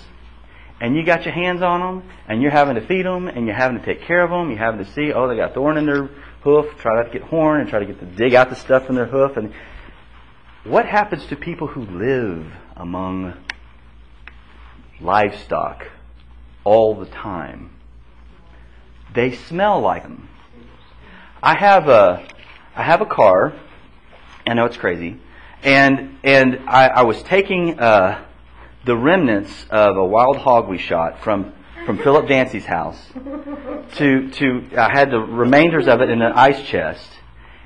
And 0.80 0.96
you 0.96 1.04
got 1.04 1.26
your 1.26 1.34
hands 1.34 1.62
on 1.64 1.80
them, 1.80 2.10
and 2.28 2.42
you're 2.42 2.52
having 2.52 2.76
to 2.76 2.86
feed 2.86 3.06
them, 3.06 3.28
and 3.28 3.48
you're 3.48 3.56
having 3.56 3.80
to 3.80 3.86
take 3.86 4.04
care 4.04 4.24
of 4.24 4.30
them. 4.30 4.50
You're 4.50 4.60
having 4.60 4.86
to 4.86 4.92
see, 4.92 5.12
oh, 5.12 5.28
they 5.28 5.36
got 5.36 5.56
thorn 5.56 5.78
in 5.78 5.86
their 5.88 6.06
hoof. 6.44 6.78
Try 6.78 6.96
not 6.96 7.12
to 7.12 7.20
get 7.20 7.28
horn, 7.28 7.62
and 7.62 7.70
try 7.70 7.80
to 7.80 7.86
get 7.86 8.00
to 8.00 8.06
dig 8.06 8.36
out 8.36 8.50
the 8.50 8.56
stuff 8.56 8.86
from 8.86 8.96
their 8.96 9.08
hoof. 9.08 9.38
And 9.38 9.54
what 10.64 10.86
happens 10.86 11.26
to 11.28 11.36
people 11.36 11.68
who 11.68 11.82
live 11.82 12.46
among 12.76 13.34
livestock 15.02 15.88
all 16.64 16.94
the 16.94 17.08
time? 17.08 17.72
They 19.16 19.36
smell 19.36 19.80
like 19.80 20.04
them. 20.04 20.30
I 21.42 21.58
have 21.58 21.88
a, 21.88 22.28
I 22.76 22.84
have 22.84 23.02
a 23.02 23.06
car. 23.06 23.54
I 24.46 24.54
know 24.54 24.66
it's 24.66 24.78
crazy, 24.78 25.20
and 25.64 26.20
and 26.24 26.60
I, 26.68 26.88
I 26.88 27.02
was 27.02 27.22
taking 27.24 27.80
uh, 27.80 28.24
the 28.88 28.98
remnants 28.98 29.66
of 29.70 29.98
a 29.98 30.06
wild 30.06 30.38
hog 30.38 30.70
we 30.70 30.78
shot 30.78 31.22
from 31.22 31.54
from 31.86 31.98
Philip 32.00 32.28
Dancy's 32.28 32.66
house 32.66 32.98
to 33.98 34.30
to 34.32 34.70
I 34.78 34.90
had 34.90 35.12
the 35.12 35.20
remainders 35.20 35.88
of 35.88 36.02
it 36.02 36.10
in 36.10 36.22
an 36.22 36.32
ice 36.32 36.66
chest, 36.68 37.08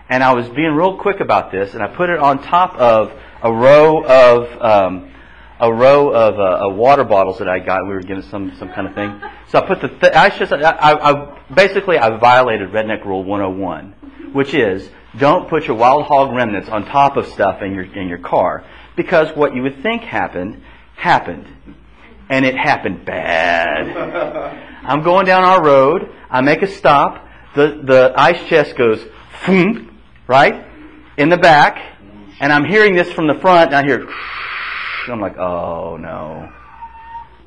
and 0.09 0.23
I 0.23 0.33
was 0.33 0.49
being 0.49 0.73
real 0.73 0.97
quick 0.97 1.19
about 1.19 1.51
this, 1.51 1.75
and 1.75 1.83
I 1.83 1.87
put 1.95 2.09
it 2.09 2.19
on 2.19 2.41
top 2.41 2.75
of 2.75 3.13
a 3.43 3.53
row 3.53 4.03
of 4.03 4.61
um, 4.61 5.13
a 5.59 5.71
row 5.71 6.09
of 6.09 6.39
uh, 6.39 6.75
water 6.75 7.03
bottles 7.03 7.37
that 7.37 7.47
I 7.47 7.59
got. 7.59 7.83
We 7.83 7.93
were 7.93 8.01
given 8.01 8.23
some 8.23 8.55
some 8.57 8.69
kind 8.69 8.87
of 8.87 8.95
thing. 8.95 9.21
So 9.49 9.59
I 9.59 9.67
put 9.67 9.79
the 9.79 9.89
th- 9.89 10.13
ice 10.13 10.37
chest. 10.37 10.51
I, 10.51 10.59
I, 10.59 11.11
I 11.11 11.37
basically 11.53 11.99
I 11.99 12.17
violated 12.17 12.69
Redneck 12.71 13.05
Rule 13.05 13.23
101, 13.23 14.33
which 14.33 14.55
is 14.55 14.89
don't 15.19 15.47
put 15.49 15.67
your 15.67 15.77
wild 15.77 16.05
hog 16.05 16.35
remnants 16.35 16.67
on 16.67 16.85
top 16.85 17.15
of 17.15 17.27
stuff 17.27 17.61
in 17.61 17.75
your 17.75 17.83
in 17.83 18.07
your 18.07 18.17
car 18.17 18.65
because 18.95 19.35
what 19.35 19.55
you 19.55 19.61
would 19.61 19.81
think 19.83 20.01
happened 20.01 20.61
happened, 21.01 21.47
and 22.29 22.45
it 22.45 22.55
happened 22.55 23.05
bad. 23.05 24.69
I'm 24.83 25.03
going 25.03 25.25
down 25.25 25.43
our 25.43 25.63
road. 25.63 26.09
I 26.29 26.41
make 26.41 26.61
a 26.61 26.67
stop. 26.67 27.27
The 27.55 27.81
the 27.83 28.13
ice 28.15 28.47
chest 28.47 28.77
goes, 28.77 29.03
right, 30.27 30.65
in 31.17 31.29
the 31.29 31.37
back, 31.37 31.81
and 32.39 32.53
I'm 32.53 32.65
hearing 32.65 32.95
this 32.95 33.11
from 33.11 33.27
the 33.27 33.33
front. 33.33 33.73
And 33.73 33.75
I 33.75 33.83
hear, 33.83 34.07
I'm 35.07 35.19
like, 35.19 35.37
oh 35.37 35.97
no, 35.97 36.49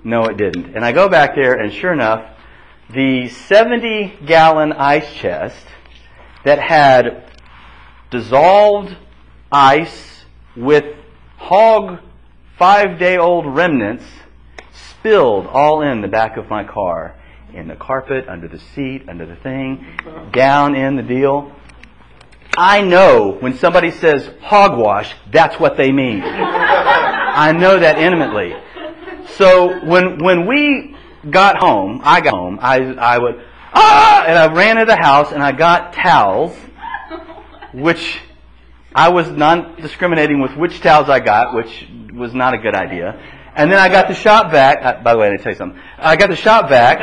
no, 0.03 0.25
it 0.25 0.37
didn't. 0.37 0.75
And 0.75 0.85
I 0.85 0.93
go 0.93 1.09
back 1.09 1.35
there, 1.37 1.55
and 1.55 1.73
sure 1.73 1.93
enough, 1.93 2.29
the 2.91 3.29
70 3.29 4.19
gallon 4.27 4.73
ice 4.73 5.11
chest 5.15 5.65
that 6.45 6.59
had 6.59 7.31
dissolved 8.11 8.97
ice 9.51 10.25
with 10.57 10.85
hog 11.37 12.01
five 12.59 12.99
day 12.99 13.17
old 13.17 13.47
remnants 13.47 14.05
spilled 14.73 15.47
all 15.47 15.83
in 15.83 16.01
the 16.01 16.09
back 16.09 16.37
of 16.37 16.49
my 16.49 16.65
car. 16.65 17.15
In 17.53 17.69
the 17.69 17.77
carpet, 17.77 18.27
under 18.29 18.49
the 18.49 18.59
seat, 18.59 19.09
under 19.09 19.27
the 19.27 19.37
thing, 19.37 19.87
down 20.33 20.75
in 20.75 20.97
the 20.97 21.03
deal. 21.03 21.53
I 22.57 22.83
know 22.83 23.37
when 23.39 23.57
somebody 23.59 23.93
says 23.93 24.29
hogwash, 24.41 25.15
that's 25.31 25.59
what 25.61 25.77
they 25.77 25.93
mean. 25.93 26.23
I 26.25 27.53
know 27.53 27.79
that 27.79 27.99
intimately. 27.99 28.57
So 29.37 29.85
when 29.85 30.19
when 30.19 30.47
we 30.47 30.97
got 31.31 31.57
home, 31.57 32.01
I 32.03 32.21
got 32.21 32.35
home, 32.35 32.59
I 32.61 32.79
I 32.95 33.19
would 33.19 33.41
ah 33.73 34.25
and 34.27 34.39
I 34.39 34.53
ran 34.53 34.77
to 34.77 34.85
the 34.85 34.97
house 34.97 35.33
and 35.33 35.43
I 35.43 35.53
got 35.53 35.93
towels, 35.93 36.57
which 37.73 38.19
I 38.95 39.09
was 39.09 39.29
non 39.29 39.77
discriminating 39.81 40.41
with 40.41 40.57
which 40.57 40.81
towels 40.81 41.09
I 41.09 41.21
got, 41.21 41.55
which 41.55 41.89
was 42.13 42.33
not 42.33 42.55
a 42.55 42.59
good 42.59 42.75
idea. 42.75 43.21
And 43.57 43.71
then 43.71 43.79
I 43.79 43.89
got 43.89 44.09
the 44.09 44.15
shop 44.15 44.53
vac. 44.53 44.85
Uh, 44.85 45.03
by 45.03 45.13
the 45.13 45.19
way, 45.19 45.29
I 45.29 45.31
need 45.31 45.39
to 45.39 45.43
tell 45.43 45.53
you 45.53 45.59
something. 45.59 45.81
I 45.99 46.17
got 46.17 46.31
the 46.31 46.37
shop 46.37 46.69
vac, 46.69 47.01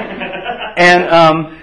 and 0.77 1.09
um, 1.09 1.61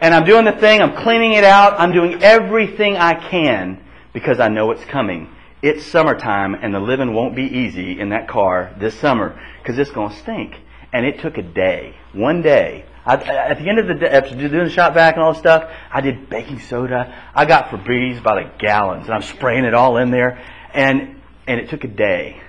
and 0.00 0.14
I'm 0.14 0.24
doing 0.24 0.44
the 0.44 0.52
thing. 0.52 0.80
I'm 0.80 0.96
cleaning 0.96 1.32
it 1.32 1.44
out. 1.44 1.78
I'm 1.78 1.92
doing 1.92 2.22
everything 2.22 2.96
I 2.96 3.14
can 3.14 3.84
because 4.12 4.40
I 4.40 4.48
know 4.48 4.70
it's 4.72 4.84
coming. 4.84 5.28
It's 5.62 5.84
summertime, 5.84 6.54
and 6.54 6.74
the 6.74 6.80
living 6.80 7.14
won't 7.14 7.34
be 7.34 7.44
easy 7.44 7.98
in 7.98 8.10
that 8.10 8.28
car 8.28 8.74
this 8.78 8.98
summer 8.98 9.40
because 9.62 9.78
it's 9.78 9.90
to 9.90 10.10
stink. 10.10 10.54
And 10.92 11.04
it 11.04 11.20
took 11.20 11.36
a 11.36 11.42
day, 11.42 11.96
one 12.12 12.42
day. 12.42 12.84
I, 13.08 13.14
at 13.14 13.58
the 13.58 13.68
end 13.68 13.78
of 13.78 13.86
the 13.86 13.94
day, 13.94 14.08
after 14.08 14.36
doing 14.36 14.64
the 14.64 14.70
shop 14.70 14.92
vac 14.92 15.14
and 15.14 15.24
all 15.24 15.32
this 15.32 15.40
stuff, 15.40 15.70
I 15.90 16.02
did 16.02 16.28
baking 16.28 16.60
soda. 16.60 17.14
I 17.34 17.46
got 17.46 17.68
Febreze 17.68 18.22
by 18.22 18.42
the 18.42 18.50
gallons, 18.58 19.06
and 19.06 19.14
I'm 19.14 19.22
spraying 19.22 19.64
it 19.64 19.72
all 19.72 19.96
in 19.96 20.10
there. 20.10 20.44
And 20.74 21.22
and 21.46 21.58
it 21.58 21.70
took 21.70 21.84
a 21.84 21.88
day. 21.88 22.42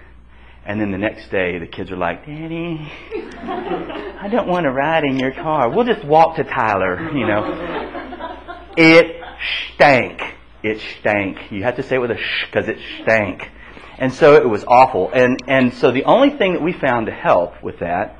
And 0.65 0.79
then 0.79 0.91
the 0.91 0.97
next 0.97 1.31
day, 1.31 1.57
the 1.57 1.65
kids 1.65 1.89
are 1.91 1.97
like, 1.97 2.25
Daddy, 2.25 2.91
I 3.11 4.27
don't 4.29 4.47
want 4.47 4.65
to 4.65 4.71
ride 4.71 5.05
in 5.05 5.17
your 5.17 5.31
car. 5.31 5.69
We'll 5.69 5.85
just 5.85 6.03
walk 6.05 6.35
to 6.35 6.43
Tyler, 6.43 7.09
you 7.11 7.25
know. 7.25 8.67
It 8.75 9.23
stank. 9.73 10.21
It 10.61 10.81
stank. 10.99 11.51
You 11.51 11.63
have 11.63 11.77
to 11.77 11.83
say 11.83 11.95
it 11.95 11.99
with 11.99 12.11
a 12.11 12.17
sh 12.17 12.45
because 12.45 12.67
it 12.67 12.77
stank. 13.01 13.49
And 13.97 14.13
so 14.13 14.35
it 14.35 14.47
was 14.47 14.65
awful. 14.65 15.09
And, 15.11 15.39
and 15.47 15.73
so 15.73 15.91
the 15.91 16.03
only 16.03 16.37
thing 16.37 16.53
that 16.53 16.61
we 16.61 16.73
found 16.73 17.07
to 17.07 17.13
help 17.13 17.63
with 17.63 17.79
that 17.79 18.18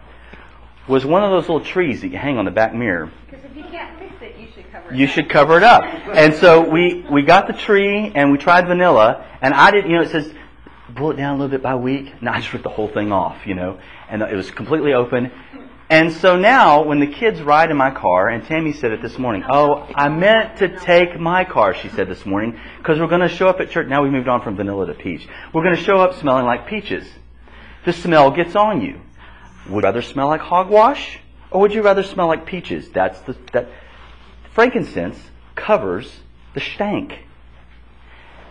was 0.89 1.05
one 1.05 1.23
of 1.23 1.29
those 1.31 1.43
little 1.43 1.63
trees 1.63 2.01
that 2.01 2.09
you 2.09 2.17
hang 2.17 2.37
on 2.37 2.45
the 2.45 2.51
back 2.51 2.73
mirror. 2.73 3.11
Because 3.29 3.45
if 3.45 3.55
you 3.55 3.63
can't 3.63 3.97
fix 3.99 4.13
it, 4.21 4.37
you 4.37 4.47
should 4.53 4.69
cover 4.71 4.89
it 4.91 4.97
You 4.97 5.05
up. 5.05 5.11
should 5.11 5.29
cover 5.29 5.57
it 5.57 5.63
up. 5.63 5.83
And 5.83 6.33
so 6.33 6.67
we, 6.69 7.05
we 7.11 7.21
got 7.21 7.47
the 7.47 7.53
tree 7.53 8.11
and 8.15 8.31
we 8.31 8.37
tried 8.37 8.67
vanilla 8.67 9.25
and 9.41 9.53
I 9.53 9.71
didn't, 9.71 9.91
you 9.91 9.97
know, 9.97 10.03
it 10.03 10.09
says 10.09 10.33
pull 10.95 11.11
it 11.11 11.17
down 11.17 11.35
a 11.35 11.37
little 11.37 11.51
bit 11.51 11.61
by 11.61 11.75
week. 11.75 12.19
No, 12.21 12.31
I 12.31 12.39
just 12.39 12.51
ripped 12.51 12.63
the 12.63 12.69
whole 12.71 12.87
thing 12.87 13.11
off, 13.11 13.45
you 13.45 13.53
know, 13.53 13.79
and 14.09 14.23
it 14.23 14.35
was 14.35 14.49
completely 14.49 14.93
open. 14.93 15.31
And 15.91 16.11
so 16.13 16.37
now 16.37 16.83
when 16.83 16.99
the 16.99 17.07
kids 17.07 17.41
ride 17.41 17.71
in 17.71 17.77
my 17.77 17.91
car, 17.91 18.27
and 18.29 18.43
Tammy 18.45 18.73
said 18.73 18.91
it 18.91 19.01
this 19.01 19.17
morning, 19.17 19.43
oh, 19.49 19.87
I 19.95 20.09
meant 20.09 20.57
to 20.57 20.79
take 20.79 21.19
my 21.19 21.45
car, 21.45 21.73
she 21.73 21.89
said 21.89 22.07
this 22.09 22.25
morning, 22.25 22.59
because 22.77 22.99
we're 22.99 23.07
going 23.07 23.21
to 23.21 23.27
show 23.29 23.47
up 23.47 23.59
at 23.59 23.69
church. 23.71 23.87
Now 23.87 24.03
we 24.03 24.09
moved 24.09 24.27
on 24.27 24.41
from 24.43 24.55
vanilla 24.55 24.87
to 24.87 24.93
peach. 24.93 25.27
We're 25.53 25.63
going 25.63 25.75
to 25.75 25.81
show 25.83 25.99
up 25.99 26.19
smelling 26.19 26.45
like 26.45 26.67
peaches. 26.67 27.07
The 27.85 27.93
smell 27.93 28.29
gets 28.31 28.55
on 28.55 28.81
you. 28.81 29.01
Would 29.67 29.81
you 29.81 29.81
rather 29.81 30.01
smell 30.01 30.27
like 30.27 30.41
hogwash, 30.41 31.19
or 31.51 31.61
would 31.61 31.73
you 31.73 31.81
rather 31.81 32.03
smell 32.03 32.27
like 32.27 32.45
peaches? 32.45 32.89
That's 32.89 33.19
the, 33.21 33.35
that, 33.53 33.69
frankincense 34.53 35.17
covers 35.55 36.19
the 36.53 36.61
stank. 36.61 37.19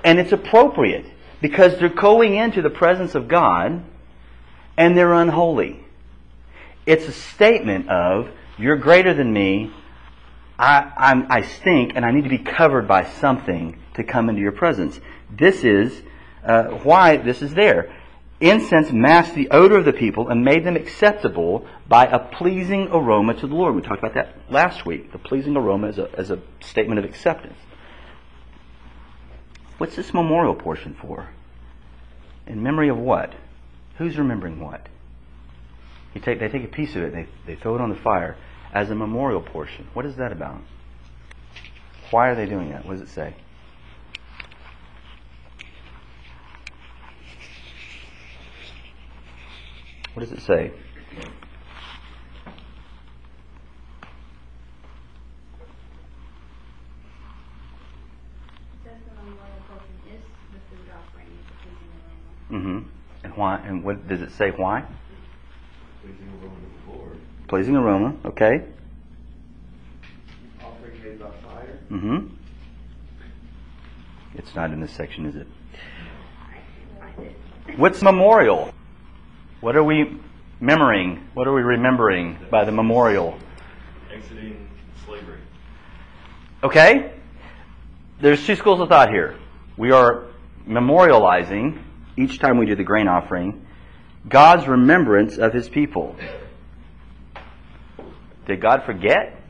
And 0.05 0.19
it's 0.19 0.33
appropriate 0.33 1.07
because 1.41 1.79
they're 1.79 1.89
going 1.89 2.35
into 2.35 2.63
the 2.63 2.71
presence 2.71 3.15
of 3.15 3.29
God 3.29 3.85
and 4.77 4.97
they're 4.97 5.13
unholy. 5.13 5.85
It's 6.87 7.07
a 7.07 7.13
statement 7.13 7.89
of, 7.89 8.31
you're 8.59 8.77
greater 8.77 9.13
than 9.13 9.33
me, 9.33 9.73
I, 10.59 10.93
I'm, 10.97 11.27
I 11.31 11.43
stink, 11.43 11.93
and 11.95 12.05
I 12.05 12.11
need 12.11 12.25
to 12.25 12.31
be 12.31 12.39
covered 12.39 12.89
by 12.89 13.05
something 13.05 13.79
to 13.95 14.05
come 14.05 14.29
into 14.29 14.41
your 14.41 14.53
presence. 14.53 14.99
This 15.31 15.63
is 15.63 16.03
uh, 16.45 16.65
why 16.65 17.19
this 17.19 17.43
is 17.43 17.55
there. 17.55 17.95
Incense 18.41 18.93
masked 18.93 19.35
the 19.35 19.51
odor 19.51 19.77
of 19.79 19.85
the 19.85 19.93
people 19.93 20.29
and 20.29 20.45
made 20.45 20.65
them 20.65 20.77
acceptable 20.77 21.67
by 21.89 22.07
a 22.07 22.21
pleasing 22.21 22.89
aroma 22.93 23.35
to 23.35 23.47
the 23.47 23.55
Lord. 23.55 23.75
We 23.75 23.83
talked 23.83 23.99
about 23.99 24.15
that 24.15 24.37
last 24.49 24.87
week. 24.87 25.11
The 25.11 25.19
pleasing 25.19 25.57
aroma 25.57 25.89
as 25.89 25.99
a, 25.99 26.35
a 26.35 26.65
statement 26.65 27.01
of 27.01 27.05
acceptance. 27.05 27.59
What's 29.79 29.97
this 29.97 30.15
memorial 30.15 30.55
portion 30.55 30.97
for? 31.01 31.29
In 32.47 32.63
memory 32.63 32.89
of 32.89 32.99
what? 32.99 33.35
Who's 33.97 34.17
remembering 34.17 34.61
what? 34.61 34.87
Take, 36.23 36.41
they 36.41 36.49
take 36.49 36.65
a 36.65 36.69
piece 36.69 36.97
of 36.97 37.03
it 37.03 37.13
and 37.13 37.15
they, 37.15 37.29
they 37.47 37.61
throw 37.61 37.77
it 37.77 37.81
on 37.81 37.91
the 37.91 37.97
fire 37.97 38.37
as 38.73 38.91
a 38.91 38.95
memorial 38.95 39.41
portion. 39.41 39.87
What 39.95 40.05
is 40.05 40.17
that 40.17 40.33
about? 40.33 40.61
Why 42.11 42.29
are 42.29 42.35
they 42.35 42.47
doing 42.47 42.71
that? 42.71 42.85
What 42.85 42.95
does 42.95 43.03
it 43.03 43.13
say? 43.13 43.35
What 50.15 50.29
does 50.29 50.33
it 50.33 50.43
say? 50.43 50.67
It 50.67 50.73
says 58.85 58.99
the 59.09 59.15
memorial 59.23 59.63
portion 59.69 59.95
is 60.13 60.23
the 60.53 60.59
food 60.69 60.89
offering, 60.93 61.27
is 61.27 61.45
the 61.49 61.55
pleasing 61.63 61.91
aroma. 62.51 62.81
Mm-hmm. 62.83 62.89
And 63.25 63.37
why? 63.37 63.59
And 63.59 63.85
what 63.85 64.09
does 64.09 64.23
it 64.23 64.33
say? 64.33 64.51
Why? 64.51 64.85
Pleasing 66.03 66.29
aroma 66.41 66.57
to 66.57 66.91
the 66.91 66.99
Lord. 66.99 67.19
Pleasing 67.47 67.77
aroma. 67.77 68.17
Okay. 68.25 68.65
about 71.19 71.35
fire. 71.43 71.79
Mm-hmm. 71.91 72.27
It's 74.35 74.55
not 74.55 74.71
in 74.71 74.81
this 74.81 74.93
section, 74.93 75.27
is 75.27 75.37
it? 75.37 75.47
What's 77.77 78.03
memorial? 78.03 78.73
What 79.61 79.75
are 79.75 79.83
we 79.83 80.21
memorying? 80.63 81.21
What 81.35 81.49
are 81.49 81.53
we 81.53 81.63
remembering 81.63 82.39
by 82.51 82.65
the 82.65 82.71
memorial? 82.73 83.37
Exiting 84.13 84.69
slavery. 85.05 85.41
Okay? 86.63 87.13
There's 88.21 88.45
two 88.47 88.55
schools 88.55 88.81
of 88.81 88.89
thought 88.89 89.11
here. 89.11 89.37
We 89.77 89.91
are 89.91 90.27
memorializing, 90.67 91.83
each 92.17 92.39
time 92.39 92.59
we 92.59 92.67
do 92.67 92.77
the 92.77 92.85
grain 92.85 93.09
offering, 93.09 93.67
God's 94.29 94.69
remembrance 94.69 95.39
of 95.39 95.53
his 95.53 95.69
people. 95.69 96.15
Did 98.47 98.61
God 98.61 98.85
forget? 98.85 99.41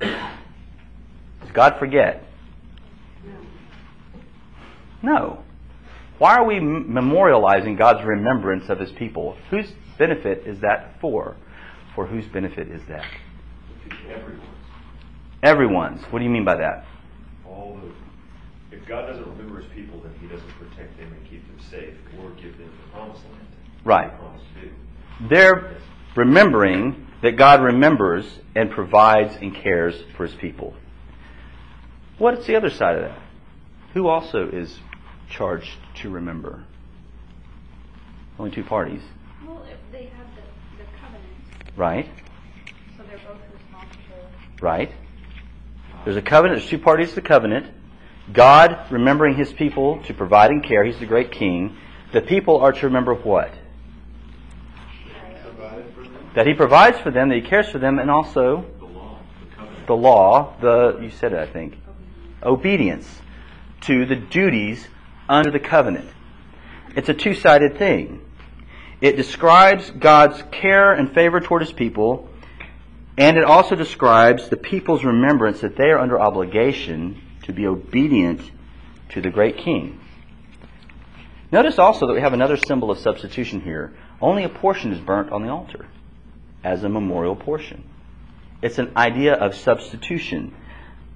Does 0.00 1.52
God 1.52 1.78
forget? 1.78 2.24
No. 5.02 5.44
Why 6.18 6.36
are 6.36 6.44
we 6.44 6.56
memorializing 6.56 7.78
God's 7.78 8.04
remembrance 8.04 8.68
of 8.68 8.78
his 8.78 8.92
people? 8.92 9.36
Whose 9.50 9.72
benefit 9.98 10.46
is 10.46 10.60
that 10.60 11.00
for? 11.00 11.36
For 11.94 12.06
whose 12.06 12.26
benefit 12.26 12.68
is 12.68 12.82
that? 12.88 13.04
Everyone's. 14.08 14.42
Everyone's. 15.42 16.02
What 16.10 16.20
do 16.20 16.24
you 16.24 16.30
mean 16.30 16.44
by 16.44 16.56
that? 16.56 16.86
All 17.46 17.78
the, 17.82 18.76
if 18.76 18.86
God 18.86 19.06
doesn't 19.06 19.26
remember 19.26 19.60
his 19.60 19.70
people, 19.72 20.00
then 20.00 20.12
he 20.20 20.26
doesn't 20.26 20.48
protect 20.50 20.96
them 20.98 21.12
and 21.12 21.28
keep 21.28 21.46
them 21.46 21.58
safe 21.70 21.94
or 22.20 22.30
give 22.30 22.56
them 22.56 22.70
the 22.84 22.92
promised 22.92 23.24
land. 23.24 23.46
Right. 23.84 24.10
He 24.10 24.16
promised 24.16 24.44
to 24.54 24.60
do. 24.60 25.28
They're 25.28 25.76
remembering 26.16 27.08
that 27.22 27.36
God 27.36 27.62
remembers 27.62 28.26
and 28.54 28.70
provides 28.70 29.36
and 29.40 29.54
cares 29.54 29.94
for 30.16 30.26
his 30.26 30.34
people. 30.36 30.74
What's 32.18 32.46
the 32.46 32.56
other 32.56 32.70
side 32.70 32.96
of 32.96 33.02
that? 33.02 33.18
Who 33.94 34.08
also 34.08 34.48
is 34.48 34.78
charged 35.32 35.70
to 35.96 36.10
remember? 36.10 36.62
Only 38.38 38.50
two 38.50 38.64
parties, 38.64 39.00
Well, 39.46 39.64
they 39.90 40.04
have 40.04 40.26
the, 40.36 40.42
the 40.82 40.90
covenant, 41.00 41.76
right? 41.76 42.08
so 42.96 43.02
they're 43.08 43.18
both 43.18 43.40
responsible. 43.52 44.30
Right? 44.60 44.92
There's 46.04 46.16
a 46.16 46.22
covenant, 46.22 46.60
there's 46.60 46.70
two 46.70 46.78
parties 46.78 47.10
to 47.10 47.14
the 47.16 47.20
covenant. 47.22 47.66
God 48.32 48.78
remembering 48.90 49.36
his 49.36 49.52
people 49.52 50.02
to 50.04 50.14
provide 50.14 50.50
and 50.50 50.62
care, 50.62 50.84
he's 50.84 50.98
the 50.98 51.06
great 51.06 51.32
king. 51.32 51.76
The 52.12 52.20
people 52.20 52.58
are 52.60 52.72
to 52.72 52.86
remember 52.86 53.14
what? 53.14 53.52
Provided 55.42 55.94
for 55.94 56.02
them. 56.02 56.30
That 56.34 56.46
he 56.46 56.54
provides 56.54 56.98
for 56.98 57.10
them, 57.10 57.28
that 57.30 57.36
he 57.36 57.42
cares 57.42 57.68
for 57.68 57.78
them, 57.78 57.98
and 57.98 58.10
also 58.10 58.64
The 58.78 58.84
law, 58.86 59.18
the 59.50 59.86
the 59.86 59.96
law, 59.96 60.56
the 60.60 60.98
you 61.02 61.10
said 61.10 61.32
it, 61.32 61.38
I 61.38 61.46
think, 61.46 61.78
obedience 62.42 63.20
to 63.82 64.04
the 64.06 64.16
duties 64.16 64.86
under 65.32 65.50
the 65.50 65.58
covenant. 65.58 66.08
It's 66.94 67.08
a 67.08 67.14
two-sided 67.14 67.78
thing. 67.78 68.20
It 69.00 69.16
describes 69.16 69.90
God's 69.90 70.42
care 70.52 70.92
and 70.92 71.12
favor 71.12 71.40
toward 71.40 71.62
his 71.62 71.72
people, 71.72 72.28
and 73.16 73.36
it 73.36 73.44
also 73.44 73.74
describes 73.74 74.48
the 74.48 74.56
people's 74.56 75.04
remembrance 75.04 75.60
that 75.60 75.76
they 75.76 75.90
are 75.90 75.98
under 75.98 76.20
obligation 76.20 77.20
to 77.44 77.52
be 77.52 77.66
obedient 77.66 78.40
to 79.10 79.20
the 79.20 79.30
great 79.30 79.58
king. 79.58 79.98
Notice 81.50 81.78
also 81.78 82.06
that 82.06 82.14
we 82.14 82.20
have 82.20 82.32
another 82.32 82.56
symbol 82.56 82.90
of 82.90 82.98
substitution 82.98 83.60
here. 83.60 83.94
Only 84.20 84.44
a 84.44 84.48
portion 84.48 84.92
is 84.92 85.00
burnt 85.00 85.32
on 85.32 85.42
the 85.42 85.50
altar 85.50 85.86
as 86.62 86.84
a 86.84 86.88
memorial 86.88 87.36
portion. 87.36 87.84
It's 88.62 88.78
an 88.78 88.92
idea 88.96 89.34
of 89.34 89.54
substitution. 89.56 90.54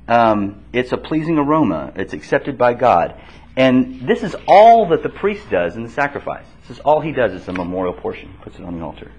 Um, 0.09 0.64
it's 0.72 0.92
a 0.92 0.96
pleasing 0.96 1.38
aroma. 1.38 1.92
It's 1.96 2.12
accepted 2.12 2.59
by 2.59 2.74
God. 2.74 3.20
And 3.57 4.07
this 4.07 4.23
is 4.23 4.37
all 4.47 4.88
that 4.90 5.03
the 5.03 5.09
priest 5.09 5.49
does 5.51 5.77
in 5.77 5.83
the 5.83 5.90
sacrifice. 5.90 6.47
This 6.62 6.77
is 6.77 6.81
all 6.81 7.01
he 7.01 7.12
does 7.12 7.33
is 7.33 7.49
a 7.49 7.53
memorial 7.53 7.95
portion. 7.95 8.35
Puts 8.42 8.59
it 8.59 8.64
on 8.64 8.79
the 8.79 8.85
altar. 8.85 9.12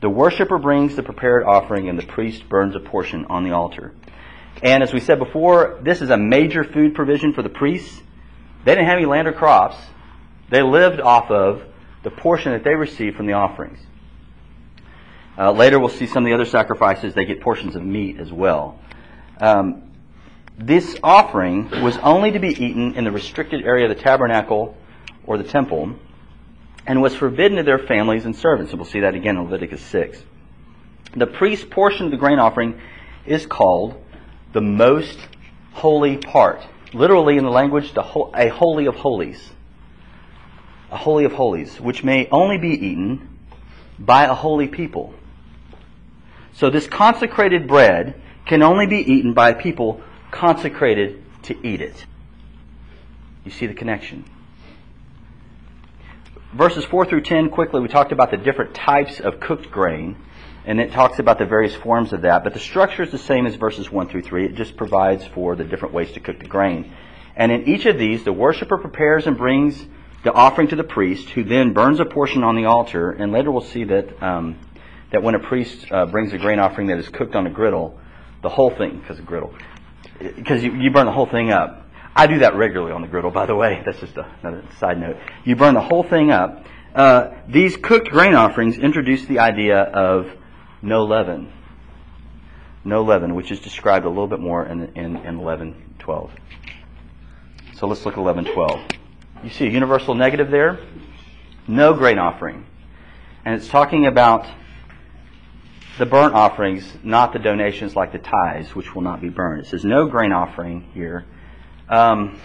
The 0.00 0.08
worshiper 0.08 0.58
brings 0.58 0.94
the 0.94 1.02
prepared 1.02 1.42
offering 1.42 1.88
and 1.88 1.98
the 1.98 2.06
priest 2.06 2.48
burns 2.48 2.76
a 2.76 2.80
portion 2.80 3.26
on 3.26 3.42
the 3.44 3.52
altar. 3.52 3.94
And 4.62 4.82
as 4.82 4.92
we 4.92 5.00
said 5.00 5.18
before, 5.18 5.80
this 5.82 6.00
is 6.00 6.10
a 6.10 6.16
major 6.16 6.62
food 6.62 6.94
provision 6.94 7.32
for 7.32 7.42
the 7.42 7.48
priests. 7.48 8.00
They 8.64 8.74
didn't 8.74 8.88
have 8.88 8.98
any 8.98 9.06
land 9.06 9.26
or 9.26 9.32
crops. 9.32 9.76
They 10.50 10.62
lived 10.62 11.00
off 11.00 11.30
of 11.30 11.62
the 12.04 12.10
portion 12.10 12.52
that 12.52 12.62
they 12.62 12.74
received 12.74 13.16
from 13.16 13.26
the 13.26 13.32
offerings. 13.32 13.80
Uh, 15.38 15.50
later, 15.50 15.78
we'll 15.78 15.88
see 15.88 16.06
some 16.06 16.24
of 16.24 16.28
the 16.28 16.34
other 16.34 16.44
sacrifices. 16.44 17.14
They 17.14 17.24
get 17.24 17.40
portions 17.40 17.76
of 17.76 17.82
meat 17.82 18.18
as 18.18 18.32
well. 18.32 18.78
Um, 19.40 19.85
this 20.58 20.96
offering 21.02 21.70
was 21.82 21.96
only 21.98 22.30
to 22.32 22.38
be 22.38 22.48
eaten 22.48 22.94
in 22.94 23.04
the 23.04 23.10
restricted 23.10 23.64
area 23.64 23.88
of 23.88 23.96
the 23.96 24.02
tabernacle 24.02 24.76
or 25.26 25.36
the 25.36 25.44
temple 25.44 25.96
and 26.86 27.02
was 27.02 27.14
forbidden 27.14 27.58
to 27.58 27.62
their 27.62 27.78
families 27.78 28.24
and 28.24 28.34
servants. 28.34 28.72
And 28.72 28.80
we'll 28.80 28.88
see 28.88 29.00
that 29.00 29.14
again 29.14 29.36
in 29.36 29.44
Leviticus 29.44 29.82
6. 29.82 30.22
The 31.14 31.26
priest's 31.26 31.66
portion 31.68 32.06
of 32.06 32.10
the 32.10 32.16
grain 32.16 32.38
offering 32.38 32.80
is 33.26 33.44
called 33.44 34.02
the 34.52 34.60
most 34.60 35.18
holy 35.72 36.16
part. 36.16 36.62
Literally, 36.94 37.36
in 37.36 37.44
the 37.44 37.50
language, 37.50 37.92
the 37.92 38.02
ho- 38.02 38.30
a 38.34 38.48
holy 38.48 38.86
of 38.86 38.94
holies. 38.94 39.50
A 40.90 40.96
holy 40.96 41.24
of 41.24 41.32
holies, 41.32 41.80
which 41.80 42.04
may 42.04 42.28
only 42.30 42.58
be 42.58 42.70
eaten 42.70 43.38
by 43.98 44.24
a 44.24 44.34
holy 44.34 44.68
people. 44.68 45.12
So 46.54 46.70
this 46.70 46.86
consecrated 46.86 47.66
bread 47.66 48.20
can 48.46 48.62
only 48.62 48.86
be 48.86 48.98
eaten 48.98 49.34
by 49.34 49.52
people 49.52 50.00
consecrated 50.36 51.22
to 51.44 51.66
eat 51.66 51.80
it. 51.80 52.04
You 53.44 53.50
see 53.50 53.66
the 53.66 53.74
connection. 53.74 54.24
Verses 56.52 56.84
4 56.84 57.06
through 57.06 57.22
10, 57.22 57.50
quickly, 57.50 57.80
we 57.80 57.88
talked 57.88 58.12
about 58.12 58.30
the 58.30 58.36
different 58.36 58.74
types 58.74 59.18
of 59.18 59.40
cooked 59.40 59.70
grain, 59.70 60.16
and 60.64 60.80
it 60.80 60.92
talks 60.92 61.18
about 61.18 61.38
the 61.38 61.46
various 61.46 61.74
forms 61.74 62.12
of 62.12 62.22
that, 62.22 62.44
but 62.44 62.52
the 62.54 62.60
structure 62.60 63.02
is 63.02 63.10
the 63.10 63.18
same 63.18 63.46
as 63.46 63.54
verses 63.54 63.90
1 63.90 64.08
through 64.08 64.22
3. 64.22 64.46
It 64.46 64.54
just 64.54 64.76
provides 64.76 65.24
for 65.26 65.56
the 65.56 65.64
different 65.64 65.94
ways 65.94 66.12
to 66.12 66.20
cook 66.20 66.38
the 66.38 66.46
grain. 66.46 66.92
And 67.34 67.50
in 67.52 67.68
each 67.68 67.86
of 67.86 67.98
these, 67.98 68.24
the 68.24 68.32
worshiper 68.32 68.78
prepares 68.78 69.26
and 69.26 69.36
brings 69.36 69.86
the 70.22 70.32
offering 70.32 70.68
to 70.68 70.76
the 70.76 70.84
priest, 70.84 71.30
who 71.30 71.44
then 71.44 71.72
burns 71.72 72.00
a 72.00 72.04
portion 72.04 72.42
on 72.42 72.56
the 72.56 72.64
altar, 72.64 73.10
and 73.10 73.32
later 73.32 73.50
we'll 73.50 73.60
see 73.60 73.84
that, 73.84 74.22
um, 74.22 74.58
that 75.12 75.22
when 75.22 75.34
a 75.34 75.38
priest 75.38 75.90
uh, 75.90 76.04
brings 76.06 76.32
a 76.32 76.38
grain 76.38 76.58
offering 76.58 76.88
that 76.88 76.98
is 76.98 77.08
cooked 77.08 77.34
on 77.34 77.46
a 77.46 77.50
griddle, 77.50 77.98
the 78.42 78.48
whole 78.48 78.70
thing, 78.70 78.98
because 78.98 79.18
a 79.18 79.22
griddle, 79.22 79.54
because 80.18 80.62
you, 80.62 80.74
you 80.74 80.90
burn 80.90 81.06
the 81.06 81.12
whole 81.12 81.26
thing 81.26 81.50
up. 81.50 81.82
I 82.14 82.26
do 82.26 82.38
that 82.38 82.54
regularly 82.54 82.92
on 82.92 83.02
the 83.02 83.08
griddle, 83.08 83.30
by 83.30 83.46
the 83.46 83.54
way. 83.54 83.82
That's 83.86 84.00
just 84.00 84.16
a, 84.16 84.26
another 84.42 84.64
side 84.78 84.98
note. 84.98 85.16
You 85.44 85.56
burn 85.56 85.74
the 85.74 85.80
whole 85.80 86.02
thing 86.02 86.30
up. 86.30 86.64
Uh, 86.94 87.32
these 87.46 87.76
cooked 87.76 88.08
grain 88.08 88.34
offerings 88.34 88.78
introduce 88.78 89.26
the 89.26 89.40
idea 89.40 89.78
of 89.80 90.30
no 90.80 91.04
leaven. 91.04 91.52
No 92.84 93.02
leaven, 93.02 93.34
which 93.34 93.50
is 93.50 93.60
described 93.60 94.06
a 94.06 94.08
little 94.08 94.28
bit 94.28 94.40
more 94.40 94.64
in, 94.64 94.92
in, 94.94 95.16
in 95.16 95.38
11.12. 95.38 96.30
So 97.74 97.86
let's 97.86 98.06
look 98.06 98.14
at 98.16 98.20
11.12. 98.20 98.92
You 99.44 99.50
see 99.50 99.66
a 99.66 99.70
universal 99.70 100.14
negative 100.14 100.50
there? 100.50 100.78
No 101.68 101.92
grain 101.92 102.18
offering. 102.18 102.64
And 103.44 103.54
it's 103.54 103.68
talking 103.68 104.06
about 104.06 104.46
the 105.98 106.06
burnt 106.06 106.34
offerings, 106.34 106.86
not 107.02 107.32
the 107.32 107.38
donations 107.38 107.96
like 107.96 108.12
the 108.12 108.18
tithes, 108.18 108.74
which 108.74 108.94
will 108.94 109.02
not 109.02 109.20
be 109.20 109.28
burned. 109.28 109.62
It 109.62 109.68
says 109.68 109.84
no 109.84 110.06
grain 110.06 110.32
offering 110.32 110.90
here, 110.92 111.24
um, 111.88 112.38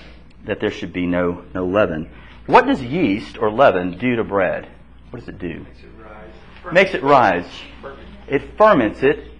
that 0.45 0.59
there 0.59 0.71
should 0.71 0.93
be 0.93 1.05
no, 1.05 1.43
no 1.53 1.65
leaven. 1.65 2.09
What 2.45 2.65
does 2.65 2.81
yeast 2.81 3.37
or 3.37 3.51
leaven 3.51 3.97
do 3.97 4.15
to 4.15 4.23
bread? 4.23 4.67
What 5.09 5.19
does 5.19 5.29
it 5.29 5.39
do? 5.39 5.59
Makes 5.59 5.83
it 5.83 5.91
rise. 5.99 6.73
Makes 6.73 6.93
it 6.93 7.03
rise. 7.03 7.45
It 8.27 8.57
ferments 8.57 9.03
it, 9.03 9.31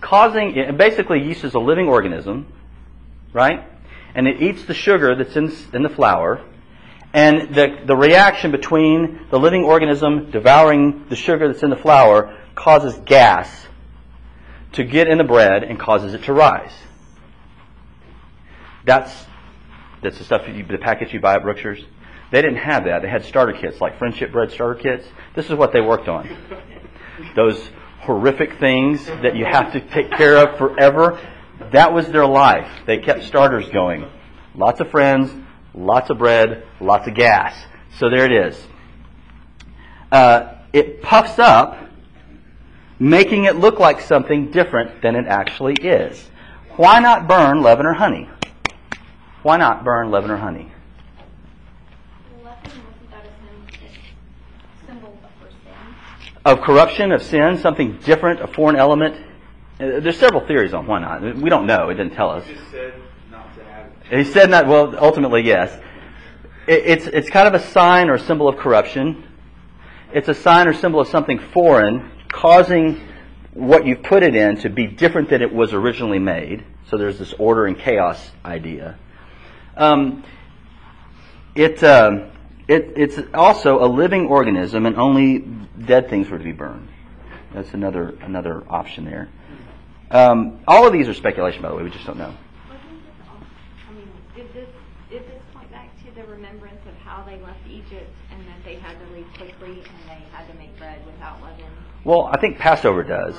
causing 0.00 0.56
it, 0.56 0.76
basically 0.76 1.22
yeast 1.22 1.44
is 1.44 1.54
a 1.54 1.60
living 1.60 1.86
organism, 1.86 2.52
right? 3.32 3.64
And 4.14 4.26
it 4.26 4.42
eats 4.42 4.64
the 4.64 4.74
sugar 4.74 5.14
that's 5.14 5.36
in, 5.36 5.52
in 5.72 5.82
the 5.82 5.88
flour, 5.88 6.44
and 7.12 7.54
the, 7.54 7.82
the 7.86 7.96
reaction 7.96 8.50
between 8.50 9.26
the 9.30 9.38
living 9.38 9.64
organism 9.64 10.30
devouring 10.30 11.06
the 11.08 11.16
sugar 11.16 11.48
that's 11.48 11.62
in 11.62 11.70
the 11.70 11.76
flour 11.76 12.36
causes 12.60 12.94
gas 13.06 13.66
to 14.72 14.84
get 14.84 15.08
in 15.08 15.16
the 15.18 15.24
bread 15.24 15.64
and 15.64 15.78
causes 15.78 16.12
it 16.12 16.22
to 16.24 16.32
rise. 16.32 16.72
That's 18.84 19.26
that's 20.02 20.18
the 20.18 20.24
stuff 20.24 20.46
you, 20.46 20.64
the 20.64 20.78
packets 20.78 21.12
you 21.12 21.20
buy 21.20 21.34
at 21.34 21.42
Brookshire's. 21.42 21.82
They 22.30 22.42
didn't 22.42 22.58
have 22.58 22.84
that. 22.84 23.02
They 23.02 23.08
had 23.08 23.24
starter 23.24 23.52
kits 23.52 23.80
like 23.80 23.98
friendship 23.98 24.30
bread 24.32 24.50
starter 24.50 24.80
kits. 24.80 25.06
This 25.34 25.46
is 25.46 25.54
what 25.54 25.72
they 25.72 25.80
worked 25.80 26.08
on. 26.08 26.28
Those 27.34 27.70
horrific 28.00 28.58
things 28.58 29.04
that 29.06 29.36
you 29.36 29.44
have 29.44 29.72
to 29.72 29.80
take 29.80 30.10
care 30.12 30.36
of 30.36 30.56
forever. 30.56 31.18
That 31.72 31.92
was 31.92 32.08
their 32.08 32.26
life. 32.26 32.70
They 32.86 32.98
kept 32.98 33.24
starters 33.24 33.68
going. 33.70 34.06
Lots 34.54 34.80
of 34.80 34.90
friends, 34.90 35.32
lots 35.74 36.10
of 36.10 36.18
bread, 36.18 36.66
lots 36.80 37.06
of 37.06 37.14
gas. 37.14 37.54
So 37.98 38.08
there 38.08 38.24
it 38.24 38.32
is. 38.32 38.66
Uh, 40.10 40.54
it 40.72 41.02
puffs 41.02 41.38
up, 41.38 41.89
making 43.00 43.44
it 43.44 43.56
look 43.56 43.80
like 43.80 44.00
something 44.00 44.50
different 44.52 45.02
than 45.02 45.16
it 45.16 45.26
actually 45.26 45.74
is. 45.74 46.30
Why 46.76 47.00
not 47.00 47.26
burn 47.26 47.62
leaven 47.62 47.86
or 47.86 47.94
honey? 47.94 48.28
Why 49.42 49.56
not 49.56 49.82
burn 49.84 50.10
leaven 50.10 50.30
or 50.30 50.36
honey? 50.36 50.70
Leaven, 52.44 52.52
wasn't 52.62 53.10
that 53.10 53.24
a 53.24 53.28
sim- 53.72 53.88
symbol 54.86 55.18
for 55.40 55.50
sin? 55.50 55.94
Of 56.44 56.60
corruption, 56.60 57.10
of 57.12 57.22
sin, 57.22 57.58
something 57.58 57.98
different, 58.04 58.40
a 58.40 58.46
foreign 58.46 58.76
element. 58.76 59.16
Uh, 59.80 60.00
There's 60.00 60.18
several 60.18 60.46
theories 60.46 60.74
on 60.74 60.86
why 60.86 61.00
not. 61.00 61.22
We 61.36 61.48
don't 61.48 61.66
know. 61.66 61.88
It 61.88 61.94
didn't 61.94 62.12
tell 62.14 62.30
us. 62.30 62.46
He 62.46 62.54
said 62.70 62.94
not 63.30 63.54
to 63.56 63.64
have 63.64 63.86
it. 64.10 64.18
He 64.18 64.30
said 64.30 64.50
not. 64.50 64.66
Well, 64.66 64.94
ultimately, 64.98 65.42
yes. 65.42 65.72
It, 66.66 66.82
it's 66.84 67.06
it's 67.06 67.30
kind 67.30 67.48
of 67.48 67.54
a 67.54 67.64
sign 67.68 68.10
or 68.10 68.18
symbol 68.18 68.46
of 68.46 68.58
corruption. 68.58 69.24
It's 70.12 70.28
a 70.28 70.34
sign 70.34 70.68
or 70.68 70.74
symbol 70.74 71.00
of 71.00 71.08
something 71.08 71.38
foreign, 71.54 72.10
causing 72.32 73.00
what 73.52 73.86
you've 73.86 74.02
put 74.02 74.22
it 74.22 74.34
in 74.34 74.56
to 74.58 74.70
be 74.70 74.86
different 74.86 75.30
than 75.30 75.42
it 75.42 75.52
was 75.52 75.72
originally 75.72 76.18
made. 76.18 76.64
So 76.88 76.96
there's 76.96 77.18
this 77.18 77.32
order 77.34 77.66
and 77.66 77.78
chaos 77.78 78.30
idea. 78.44 78.98
Um, 79.76 80.24
it, 81.54 81.82
um, 81.82 82.30
it 82.68 82.92
it's 82.96 83.18
also 83.34 83.84
a 83.84 83.88
living 83.88 84.26
organism, 84.26 84.86
and 84.86 84.96
only 84.96 85.38
dead 85.38 86.08
things 86.08 86.28
were 86.28 86.38
to 86.38 86.44
be 86.44 86.52
burned. 86.52 86.88
That's 87.52 87.72
another 87.74 88.16
another 88.20 88.62
option 88.68 89.04
there. 89.04 89.28
Um, 90.10 90.60
all 90.66 90.86
of 90.86 90.92
these 90.92 91.08
are 91.08 91.14
speculation, 91.14 91.62
by 91.62 91.68
the 91.68 91.76
way. 91.76 91.82
We 91.84 91.90
just 91.90 92.06
don't 92.06 92.18
know. 92.18 92.34
I 92.68 93.92
mean, 93.92 94.08
did 94.34 94.52
this, 94.52 94.68
did 95.08 95.22
this 95.22 95.42
point 95.54 95.70
back 95.70 95.90
to 96.04 96.10
the 96.14 96.24
remembrance 96.24 96.80
of 96.86 96.96
how 96.96 97.22
they 97.24 97.40
left 97.40 97.60
Egypt 97.68 98.10
and 98.32 98.40
that 98.48 98.64
they 98.64 98.74
had 98.76 98.98
to 98.98 99.14
leave 99.14 99.26
quickly 99.36 99.70
and 99.70 100.08
they 100.08 100.22
had 100.32 100.48
to 100.48 100.54
make 100.54 100.76
bread 100.78 101.04
without 101.06 101.40
leaven? 101.42 101.66
Well, 102.02 102.30
I 102.32 102.40
think 102.40 102.58
Passover 102.58 103.02
does. 103.02 103.36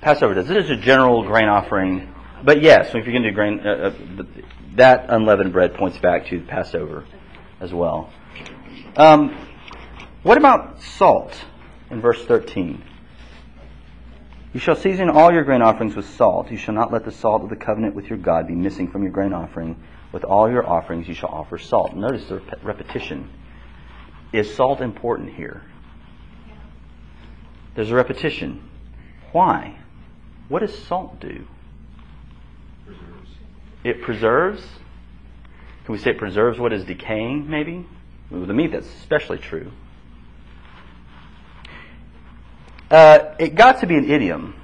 Passover 0.00 0.34
does. 0.34 0.48
This 0.48 0.64
is 0.64 0.70
a 0.70 0.76
general 0.76 1.22
grain 1.22 1.48
offering, 1.48 2.14
but 2.42 2.62
yes, 2.62 2.88
if 2.94 3.04
you're 3.04 3.12
going 3.12 3.22
to 3.22 3.30
do 3.30 3.34
grain, 3.34 3.60
uh, 3.60 3.92
uh, 4.18 4.24
that 4.76 5.06
unleavened 5.10 5.52
bread 5.52 5.74
points 5.74 5.98
back 5.98 6.26
to 6.28 6.40
Passover 6.40 7.04
as 7.60 7.74
well. 7.74 8.10
Um, 8.96 9.36
what 10.22 10.38
about 10.38 10.80
salt 10.80 11.34
in 11.90 12.00
verse 12.00 12.24
13? 12.24 12.82
You 14.54 14.60
shall 14.60 14.76
season 14.76 15.10
all 15.10 15.30
your 15.30 15.44
grain 15.44 15.60
offerings 15.60 15.94
with 15.94 16.08
salt. 16.08 16.50
You 16.50 16.56
shall 16.56 16.74
not 16.74 16.90
let 16.90 17.04
the 17.04 17.12
salt 17.12 17.42
of 17.42 17.50
the 17.50 17.56
covenant 17.56 17.94
with 17.94 18.08
your 18.08 18.18
God 18.18 18.46
be 18.46 18.54
missing 18.54 18.90
from 18.90 19.02
your 19.02 19.12
grain 19.12 19.34
offering. 19.34 19.76
With 20.10 20.24
all 20.24 20.50
your 20.50 20.66
offerings 20.66 21.06
you 21.06 21.14
shall 21.14 21.28
offer 21.28 21.58
salt. 21.58 21.94
Notice 21.94 22.26
the 22.28 22.36
rep- 22.38 22.64
repetition. 22.64 23.30
Is 24.32 24.52
salt 24.52 24.80
important 24.80 25.34
here? 25.34 25.62
There's 27.74 27.90
a 27.90 27.94
repetition. 27.94 28.68
Why? 29.32 29.78
What 30.48 30.60
does 30.60 30.76
salt 30.86 31.20
do? 31.20 31.46
Preserves. 32.84 33.30
It 33.84 34.02
preserves. 34.02 34.62
Can 35.84 35.92
we 35.92 35.98
say 35.98 36.10
it 36.10 36.18
preserves 36.18 36.58
what 36.58 36.72
is 36.72 36.84
decaying, 36.84 37.48
maybe? 37.48 37.86
With 38.30 38.48
the 38.48 38.54
meat, 38.54 38.72
that's 38.72 38.86
especially 38.86 39.38
true. 39.38 39.72
Uh, 42.90 43.34
it 43.38 43.54
got 43.54 43.80
to 43.80 43.86
be 43.86 43.96
an 43.96 44.10
idiom, 44.10 44.54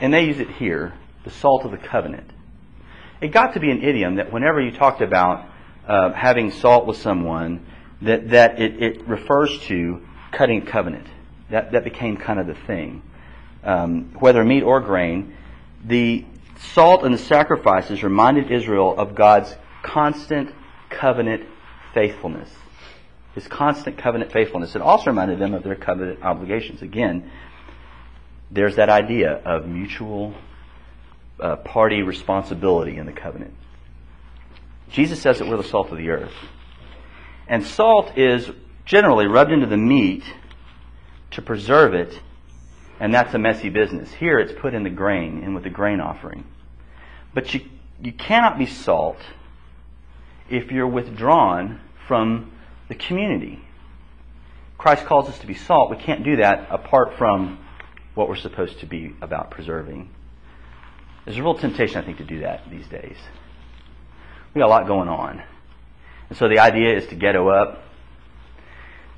and 0.00 0.12
they 0.12 0.24
use 0.24 0.40
it 0.40 0.50
here 0.50 0.94
the 1.24 1.30
salt 1.30 1.64
of 1.64 1.70
the 1.70 1.78
covenant. 1.78 2.30
It 3.20 3.28
got 3.28 3.54
to 3.54 3.60
be 3.60 3.70
an 3.70 3.82
idiom 3.82 4.16
that 4.16 4.32
whenever 4.32 4.60
you 4.60 4.72
talked 4.72 5.00
about 5.00 5.48
uh, 5.86 6.12
having 6.12 6.50
salt 6.50 6.86
with 6.86 6.98
someone, 6.98 7.66
that, 8.02 8.30
that 8.30 8.60
it, 8.60 8.82
it 8.82 9.08
refers 9.08 9.58
to 9.60 10.06
cutting 10.32 10.66
covenant. 10.66 11.06
That, 11.54 11.70
that 11.70 11.84
became 11.84 12.16
kind 12.16 12.40
of 12.40 12.48
the 12.48 12.56
thing. 12.56 13.00
Um, 13.62 14.10
whether 14.18 14.42
meat 14.44 14.64
or 14.64 14.80
grain, 14.80 15.36
the 15.84 16.24
salt 16.72 17.04
and 17.04 17.14
the 17.14 17.18
sacrifices 17.18 18.02
reminded 18.02 18.50
Israel 18.50 18.92
of 18.98 19.14
God's 19.14 19.54
constant 19.84 20.52
covenant 20.90 21.44
faithfulness. 21.92 22.50
His 23.36 23.46
constant 23.46 23.98
covenant 23.98 24.32
faithfulness. 24.32 24.74
It 24.74 24.82
also 24.82 25.10
reminded 25.10 25.38
them 25.38 25.54
of 25.54 25.62
their 25.62 25.76
covenant 25.76 26.24
obligations. 26.24 26.82
Again, 26.82 27.30
there's 28.50 28.74
that 28.74 28.88
idea 28.88 29.34
of 29.44 29.68
mutual 29.68 30.34
uh, 31.38 31.54
party 31.54 32.02
responsibility 32.02 32.96
in 32.96 33.06
the 33.06 33.12
covenant. 33.12 33.54
Jesus 34.90 35.22
says 35.22 35.38
that 35.38 35.46
we're 35.46 35.58
the 35.58 35.62
salt 35.62 35.92
of 35.92 35.98
the 35.98 36.10
earth. 36.10 36.34
And 37.46 37.64
salt 37.64 38.18
is 38.18 38.50
generally 38.84 39.28
rubbed 39.28 39.52
into 39.52 39.66
the 39.66 39.76
meat 39.76 40.24
to 41.34 41.42
preserve 41.42 41.94
it, 41.94 42.20
and 43.00 43.12
that's 43.12 43.34
a 43.34 43.38
messy 43.38 43.68
business. 43.68 44.12
Here 44.12 44.38
it's 44.38 44.52
put 44.52 44.74
in 44.74 44.82
the 44.82 44.90
grain, 44.90 45.42
in 45.42 45.54
with 45.54 45.64
the 45.64 45.70
grain 45.70 46.00
offering. 46.00 46.44
But 47.32 47.52
you, 47.52 47.62
you 48.00 48.12
cannot 48.12 48.58
be 48.58 48.66
salt 48.66 49.18
if 50.48 50.70
you're 50.70 50.86
withdrawn 50.86 51.80
from 52.06 52.52
the 52.88 52.94
community. 52.94 53.60
Christ 54.78 55.06
calls 55.06 55.28
us 55.28 55.38
to 55.38 55.46
be 55.46 55.54
salt. 55.54 55.90
We 55.90 55.96
can't 55.96 56.24
do 56.24 56.36
that 56.36 56.68
apart 56.70 57.16
from 57.16 57.58
what 58.14 58.28
we're 58.28 58.36
supposed 58.36 58.80
to 58.80 58.86
be 58.86 59.14
about 59.20 59.50
preserving. 59.50 60.10
There's 61.24 61.38
a 61.38 61.42
real 61.42 61.54
temptation, 61.54 61.96
I 61.96 62.04
think, 62.04 62.18
to 62.18 62.24
do 62.24 62.40
that 62.40 62.68
these 62.70 62.86
days. 62.86 63.16
We 64.52 64.60
got 64.60 64.66
a 64.66 64.68
lot 64.68 64.86
going 64.86 65.08
on. 65.08 65.42
And 66.28 66.38
so 66.38 66.48
the 66.48 66.60
idea 66.60 66.96
is 66.96 67.06
to 67.08 67.14
ghetto 67.16 67.48
up, 67.48 67.82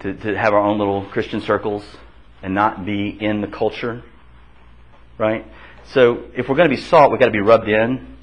to, 0.00 0.14
to 0.14 0.38
have 0.38 0.54
our 0.54 0.60
own 0.60 0.78
little 0.78 1.04
Christian 1.06 1.40
circles, 1.40 1.84
and 2.46 2.54
not 2.54 2.86
be 2.86 3.08
in 3.08 3.40
the 3.40 3.48
culture. 3.48 4.04
Right? 5.18 5.44
So 5.86 6.26
if 6.36 6.48
we're 6.48 6.54
going 6.54 6.70
to 6.70 6.76
be 6.76 6.80
salt, 6.80 7.10
we've 7.10 7.18
got 7.18 7.26
to 7.26 7.32
be 7.32 7.40
rubbed 7.40 7.68
in. 7.68 8.16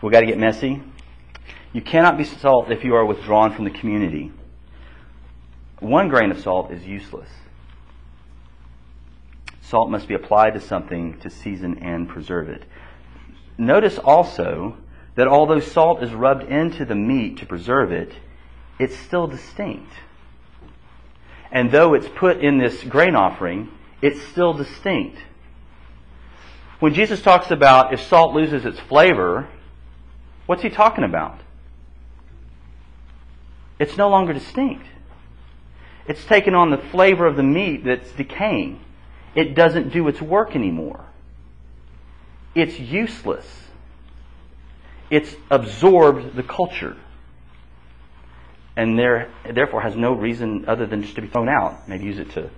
We've 0.00 0.12
got 0.12 0.20
to 0.20 0.26
get 0.26 0.38
messy. 0.38 0.80
You 1.72 1.82
cannot 1.82 2.16
be 2.16 2.22
salt 2.22 2.70
if 2.70 2.84
you 2.84 2.94
are 2.94 3.04
withdrawn 3.04 3.52
from 3.52 3.64
the 3.64 3.72
community. 3.72 4.30
One 5.80 6.08
grain 6.08 6.30
of 6.30 6.40
salt 6.40 6.70
is 6.70 6.86
useless. 6.86 7.28
Salt 9.60 9.90
must 9.90 10.06
be 10.06 10.14
applied 10.14 10.54
to 10.54 10.60
something 10.60 11.18
to 11.18 11.28
season 11.28 11.78
and 11.78 12.08
preserve 12.08 12.48
it. 12.48 12.62
Notice 13.58 13.98
also 13.98 14.76
that 15.16 15.26
although 15.26 15.58
salt 15.58 16.00
is 16.00 16.14
rubbed 16.14 16.44
into 16.44 16.84
the 16.84 16.94
meat 16.94 17.38
to 17.38 17.46
preserve 17.46 17.90
it, 17.90 18.12
it's 18.78 18.96
still 18.96 19.26
distinct. 19.26 19.90
And 21.52 21.70
though 21.70 21.92
it's 21.92 22.08
put 22.08 22.42
in 22.42 22.58
this 22.58 22.82
grain 22.82 23.14
offering, 23.14 23.68
it's 24.00 24.20
still 24.28 24.54
distinct. 24.54 25.18
When 26.80 26.94
Jesus 26.94 27.20
talks 27.20 27.50
about 27.50 27.92
if 27.92 28.02
salt 28.02 28.34
loses 28.34 28.64
its 28.64 28.80
flavor, 28.80 29.46
what's 30.46 30.62
he 30.62 30.70
talking 30.70 31.04
about? 31.04 31.38
It's 33.78 33.96
no 33.96 34.08
longer 34.08 34.32
distinct. 34.32 34.86
It's 36.08 36.24
taken 36.24 36.54
on 36.54 36.70
the 36.70 36.78
flavor 36.78 37.26
of 37.26 37.36
the 37.36 37.42
meat 37.42 37.84
that's 37.84 38.10
decaying. 38.12 38.80
It 39.34 39.54
doesn't 39.54 39.92
do 39.92 40.08
its 40.08 40.20
work 40.20 40.56
anymore. 40.56 41.04
It's 42.54 42.78
useless. 42.78 43.46
It's 45.10 45.34
absorbed 45.50 46.34
the 46.34 46.42
culture. 46.42 46.96
And 48.76 48.98
there, 48.98 49.30
therefore 49.50 49.82
has 49.82 49.94
no 49.94 50.12
reason 50.12 50.64
other 50.66 50.86
than 50.86 51.02
just 51.02 51.14
to 51.16 51.22
be 51.22 51.28
thrown 51.28 51.48
out. 51.48 51.88
Maybe 51.88 52.04
use 52.04 52.18
it 52.18 52.30
to 52.32 52.50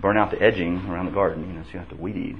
burn 0.00 0.16
out 0.16 0.30
the 0.30 0.42
edging 0.42 0.78
around 0.88 1.06
the 1.06 1.12
garden, 1.12 1.46
you 1.46 1.52
know, 1.52 1.62
so 1.62 1.68
you 1.68 1.72
don't 1.74 1.88
have 1.88 1.96
to 1.96 2.02
weed 2.02 2.16
eat. 2.16 2.36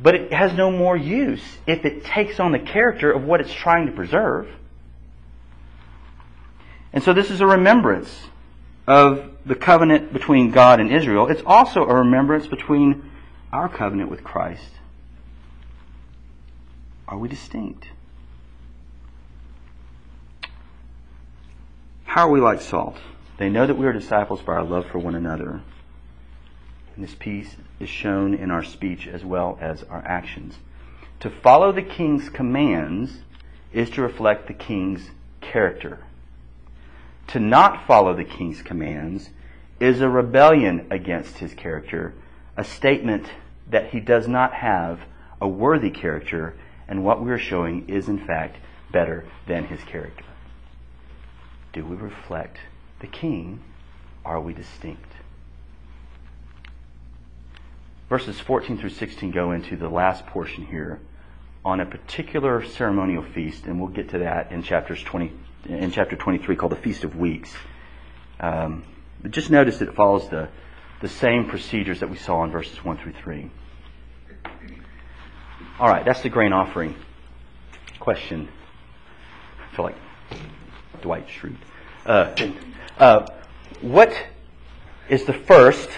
But 0.00 0.14
it 0.14 0.32
has 0.32 0.52
no 0.54 0.70
more 0.70 0.96
use 0.96 1.42
if 1.66 1.84
it 1.84 2.04
takes 2.04 2.40
on 2.40 2.52
the 2.52 2.58
character 2.58 3.10
of 3.10 3.24
what 3.24 3.40
it's 3.40 3.52
trying 3.52 3.86
to 3.86 3.92
preserve. 3.92 4.48
And 6.92 7.02
so 7.02 7.12
this 7.12 7.30
is 7.30 7.40
a 7.40 7.46
remembrance 7.46 8.16
of 8.86 9.30
the 9.44 9.54
covenant 9.54 10.12
between 10.12 10.50
God 10.50 10.80
and 10.80 10.90
Israel. 10.90 11.26
It's 11.28 11.42
also 11.44 11.84
a 11.84 11.94
remembrance 11.96 12.46
between 12.46 13.10
our 13.52 13.68
covenant 13.68 14.10
with 14.10 14.24
Christ. 14.24 14.70
Are 17.06 17.18
we 17.18 17.28
distinct? 17.28 17.88
How 22.08 22.26
are 22.26 22.30
we 22.30 22.40
like 22.40 22.62
salt? 22.62 22.96
They 23.36 23.50
know 23.50 23.66
that 23.66 23.76
we 23.76 23.84
are 23.84 23.92
disciples 23.92 24.40
by 24.40 24.54
our 24.54 24.64
love 24.64 24.86
for 24.86 24.98
one 24.98 25.14
another. 25.14 25.60
And 26.96 27.04
this 27.04 27.14
peace 27.14 27.54
is 27.78 27.90
shown 27.90 28.32
in 28.32 28.50
our 28.50 28.64
speech 28.64 29.06
as 29.06 29.26
well 29.26 29.58
as 29.60 29.82
our 29.82 30.02
actions. 30.06 30.54
To 31.20 31.28
follow 31.28 31.70
the 31.70 31.82
king's 31.82 32.30
commands 32.30 33.18
is 33.74 33.90
to 33.90 34.00
reflect 34.00 34.46
the 34.46 34.54
king's 34.54 35.10
character. 35.42 35.98
To 37.26 37.40
not 37.40 37.86
follow 37.86 38.16
the 38.16 38.24
king's 38.24 38.62
commands 38.62 39.28
is 39.78 40.00
a 40.00 40.08
rebellion 40.08 40.86
against 40.90 41.36
his 41.36 41.52
character, 41.52 42.14
a 42.56 42.64
statement 42.64 43.26
that 43.68 43.90
he 43.90 44.00
does 44.00 44.26
not 44.26 44.54
have 44.54 45.00
a 45.42 45.46
worthy 45.46 45.90
character, 45.90 46.54
and 46.88 47.04
what 47.04 47.22
we 47.22 47.30
are 47.30 47.38
showing 47.38 47.86
is 47.86 48.08
in 48.08 48.26
fact 48.26 48.56
better 48.90 49.26
than 49.46 49.66
his 49.66 49.84
character. 49.84 50.24
Do 51.78 51.84
we 51.84 51.94
reflect 51.94 52.58
the 52.98 53.06
king? 53.06 53.62
Are 54.24 54.40
we 54.40 54.52
distinct? 54.52 55.12
Verses 58.08 58.40
14 58.40 58.78
through 58.78 58.90
16 58.90 59.30
go 59.30 59.52
into 59.52 59.76
the 59.76 59.88
last 59.88 60.26
portion 60.26 60.66
here 60.66 60.98
on 61.64 61.78
a 61.78 61.86
particular 61.86 62.64
ceremonial 62.64 63.22
feast, 63.22 63.66
and 63.66 63.78
we'll 63.80 63.90
get 63.90 64.08
to 64.08 64.18
that 64.18 64.50
in 64.50 64.64
chapters 64.64 65.00
20, 65.04 65.32
in 65.68 65.92
chapter 65.92 66.16
23, 66.16 66.56
called 66.56 66.72
the 66.72 66.76
Feast 66.76 67.04
of 67.04 67.14
Weeks. 67.14 67.54
Um, 68.40 68.82
but 69.22 69.30
just 69.30 69.48
notice 69.48 69.78
that 69.78 69.86
it 69.86 69.94
follows 69.94 70.28
the, 70.30 70.48
the 71.00 71.08
same 71.08 71.48
procedures 71.48 72.00
that 72.00 72.10
we 72.10 72.16
saw 72.16 72.42
in 72.42 72.50
verses 72.50 72.84
1 72.84 72.98
through 72.98 73.12
3. 73.12 73.52
All 75.78 75.88
right, 75.88 76.04
that's 76.04 76.22
the 76.22 76.28
grain 76.28 76.52
offering. 76.52 76.96
Question. 78.00 78.48
I 79.70 79.76
feel 79.76 79.84
like 79.84 79.96
Dwight 81.02 81.26
Schrute. 81.28 81.56
Uh, 82.06 82.34
uh, 82.98 83.26
what 83.80 84.12
is 85.08 85.24
the 85.24 85.32
first 85.32 85.88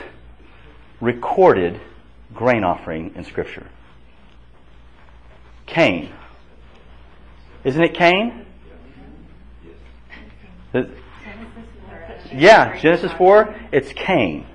recorded 1.01 1.81
grain 2.35 2.65
offering 2.65 3.13
in 3.15 3.25
Scripture? 3.25 3.67
Cain. 5.67 6.13
Isn't 7.65 7.83
it 7.83 7.95
Cain? 7.95 8.47
Yeah, 12.33 12.79
Genesis 12.79 13.13
4, 13.13 13.55
it's 13.73 13.93
Cain. 13.93 14.47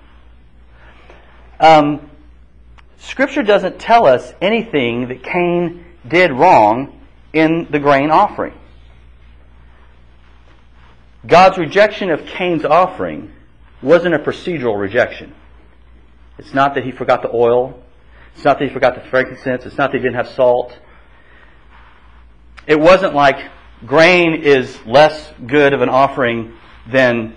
Um, 1.60 2.10
scripture 2.98 3.44
doesn't 3.44 3.80
tell 3.80 4.06
us 4.06 4.34
anything 4.42 5.08
that 5.10 5.24
Cain 5.24 5.86
did 6.08 6.32
wrong 6.32 7.00
in 7.34 7.68
the 7.70 7.80
grain 7.80 8.12
offering. 8.12 8.54
God's 11.28 11.58
rejection 11.58 12.10
of 12.10 12.26
Cain's 12.26 12.66
offering 12.66 13.32
wasn't 13.82 14.16
a 14.16 14.20
procedural 14.20 14.80
rejection. 14.80 15.34
It's 16.38 16.54
not 16.54 16.76
that 16.76 16.84
he 16.84 16.92
forgot 16.92 17.22
the 17.22 17.34
oil. 17.34 17.82
It's 18.36 18.44
not 18.44 18.60
that 18.60 18.68
he 18.68 18.74
forgot 18.74 18.96
the 18.96 19.10
frankincense. 19.10 19.66
It's 19.66 19.78
not 19.78 19.92
that 19.92 19.98
he 19.98 20.04
didn't 20.04 20.18
have 20.18 20.30
salt. 20.30 20.78
It 22.68 22.80
wasn't 22.80 23.14
like 23.14 23.38
grain 23.86 24.42
is 24.42 24.78
less 24.86 25.32
good 25.46 25.74
of 25.74 25.82
an 25.82 25.90
offering 25.90 26.58
than 26.92 27.36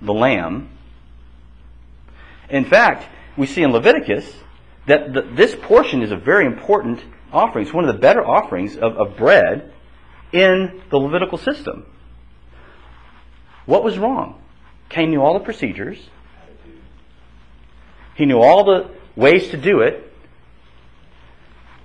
the 0.00 0.12
lamb. 0.12 0.70
In 2.50 2.64
fact, 2.64 3.06
we 3.36 3.46
see 3.46 3.62
in 3.62 3.72
Leviticus 3.72 4.30
that 4.86 5.12
the, 5.12 5.22
this 5.22 5.54
portion 5.54 6.02
is 6.02 6.10
a 6.10 6.16
very 6.16 6.46
important 6.46 7.02
offering. 7.32 7.66
It's 7.66 7.74
one 7.74 7.86
of 7.86 7.94
the 7.94 8.00
better 8.00 8.26
offerings 8.26 8.76
of, 8.76 8.96
of 8.96 9.16
bread 9.16 9.72
in 10.32 10.82
the 10.90 10.96
Levitical 10.96 11.38
system. 11.38 11.86
What 13.68 13.84
was 13.84 13.98
wrong? 13.98 14.40
Cain 14.88 15.10
knew 15.10 15.20
all 15.20 15.34
the 15.34 15.44
procedures. 15.44 15.98
He 18.14 18.24
knew 18.24 18.40
all 18.40 18.64
the 18.64 18.88
ways 19.14 19.50
to 19.50 19.58
do 19.58 19.80
it. 19.80 20.10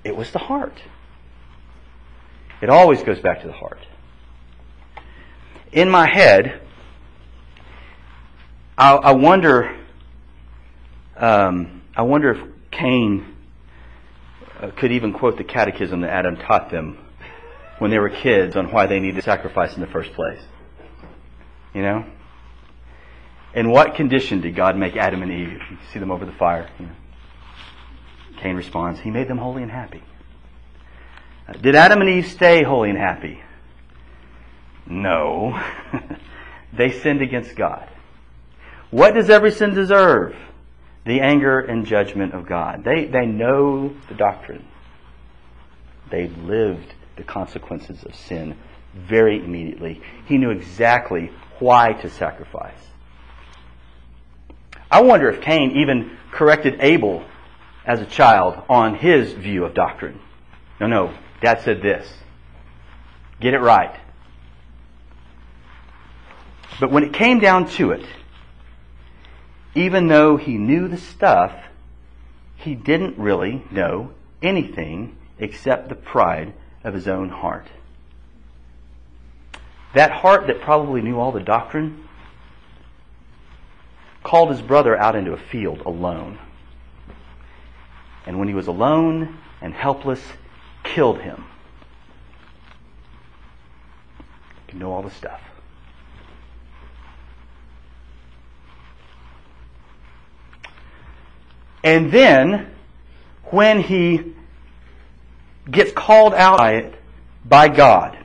It 0.05 0.15
was 0.15 0.31
the 0.31 0.39
heart. 0.39 0.81
It 2.61 2.69
always 2.69 3.03
goes 3.03 3.19
back 3.19 3.41
to 3.41 3.47
the 3.47 3.53
heart. 3.53 3.81
In 5.73 5.89
my 5.89 6.07
head, 6.07 6.61
I, 8.77 8.93
I 8.93 9.11
wonder. 9.11 9.75
Um, 11.17 11.81
I 11.97 12.03
wonder 12.03 12.31
if 12.31 12.71
Cain 12.71 13.35
uh, 14.57 14.71
could 14.71 14.93
even 14.93 15.11
quote 15.11 15.37
the 15.37 15.43
catechism 15.43 15.99
that 15.99 16.11
Adam 16.11 16.37
taught 16.37 16.71
them 16.71 16.97
when 17.79 17.91
they 17.91 17.99
were 17.99 18.09
kids 18.09 18.55
on 18.55 18.71
why 18.71 18.87
they 18.87 19.01
needed 19.01 19.21
sacrifice 19.25 19.75
in 19.75 19.81
the 19.81 19.87
first 19.87 20.13
place. 20.13 20.39
You 21.73 21.81
know? 21.81 22.05
In 23.53 23.69
what 23.69 23.95
condition 23.95 24.41
did 24.41 24.55
God 24.55 24.77
make 24.77 24.95
Adam 24.95 25.21
and 25.21 25.31
Eve? 25.31 25.59
You 25.69 25.77
see 25.91 25.99
them 25.99 26.11
over 26.11 26.25
the 26.25 26.31
fire. 26.31 26.69
You 26.79 26.87
know? 26.87 26.91
Cain 28.37 28.55
responds, 28.55 28.99
He 28.99 29.11
made 29.11 29.27
them 29.27 29.37
holy 29.37 29.61
and 29.61 29.71
happy. 29.71 30.03
Uh, 31.47 31.53
did 31.53 31.75
Adam 31.75 32.01
and 32.01 32.09
Eve 32.09 32.27
stay 32.27 32.63
holy 32.63 32.89
and 32.89 32.97
happy? 32.97 33.41
No. 34.85 35.59
they 36.73 36.91
sinned 36.91 37.21
against 37.21 37.55
God. 37.55 37.87
What 38.91 39.13
does 39.13 39.29
every 39.29 39.51
sin 39.51 39.73
deserve? 39.73 40.35
The 41.05 41.19
anger 41.19 41.59
and 41.59 41.85
judgment 41.85 42.33
of 42.33 42.45
God. 42.45 42.83
They, 42.83 43.05
they 43.05 43.25
know 43.25 43.93
the 44.07 44.15
doctrine. 44.15 44.65
They 46.09 46.27
lived 46.27 46.93
the 47.17 47.23
consequences 47.23 48.03
of 48.03 48.15
sin 48.15 48.55
very 48.93 49.43
immediately. 49.43 50.01
He 50.25 50.37
knew 50.37 50.51
exactly 50.51 51.31
why 51.59 51.93
to 51.93 52.09
sacrifice. 52.09 52.77
I 54.89 55.01
wonder 55.01 55.29
if 55.29 55.41
Cain 55.41 55.71
even 55.77 56.17
corrected 56.31 56.77
Abel 56.79 57.25
as 57.85 57.99
a 57.99 58.05
child 58.05 58.61
on 58.69 58.95
his 58.95 59.33
view 59.33 59.65
of 59.65 59.73
doctrine. 59.73 60.19
No, 60.79 60.87
no, 60.87 61.13
Dad 61.41 61.61
said 61.61 61.81
this. 61.81 62.11
Get 63.39 63.53
it 63.53 63.59
right. 63.59 63.99
But 66.79 66.91
when 66.91 67.03
it 67.03 67.13
came 67.13 67.39
down 67.39 67.69
to 67.71 67.91
it, 67.91 68.05
even 69.75 70.07
though 70.07 70.37
he 70.37 70.57
knew 70.57 70.87
the 70.87 70.97
stuff, 70.97 71.53
he 72.55 72.75
didn't 72.75 73.17
really 73.17 73.63
know 73.71 74.11
anything 74.41 75.17
except 75.39 75.89
the 75.89 75.95
pride 75.95 76.53
of 76.83 76.93
his 76.93 77.07
own 77.07 77.29
heart. 77.29 77.67
That 79.93 80.11
heart 80.11 80.47
that 80.47 80.61
probably 80.61 81.01
knew 81.01 81.19
all 81.19 81.31
the 81.31 81.39
doctrine 81.39 82.07
called 84.23 84.49
his 84.49 84.61
brother 84.61 84.97
out 84.97 85.15
into 85.15 85.33
a 85.33 85.37
field 85.37 85.81
alone. 85.85 86.39
And 88.25 88.39
when 88.39 88.47
he 88.47 88.53
was 88.53 88.67
alone 88.67 89.37
and 89.61 89.73
helpless, 89.73 90.21
killed 90.83 91.19
him. 91.19 91.45
You 94.71 94.79
know 94.79 94.91
all 94.91 95.03
the 95.03 95.11
stuff. 95.11 95.39
And 101.83 102.11
then, 102.11 102.71
when 103.51 103.81
he 103.81 104.33
gets 105.69 105.91
called 105.91 106.33
out 106.33 106.57
by 106.57 106.75
it 106.75 106.95
by 107.45 107.67
God, 107.67 108.17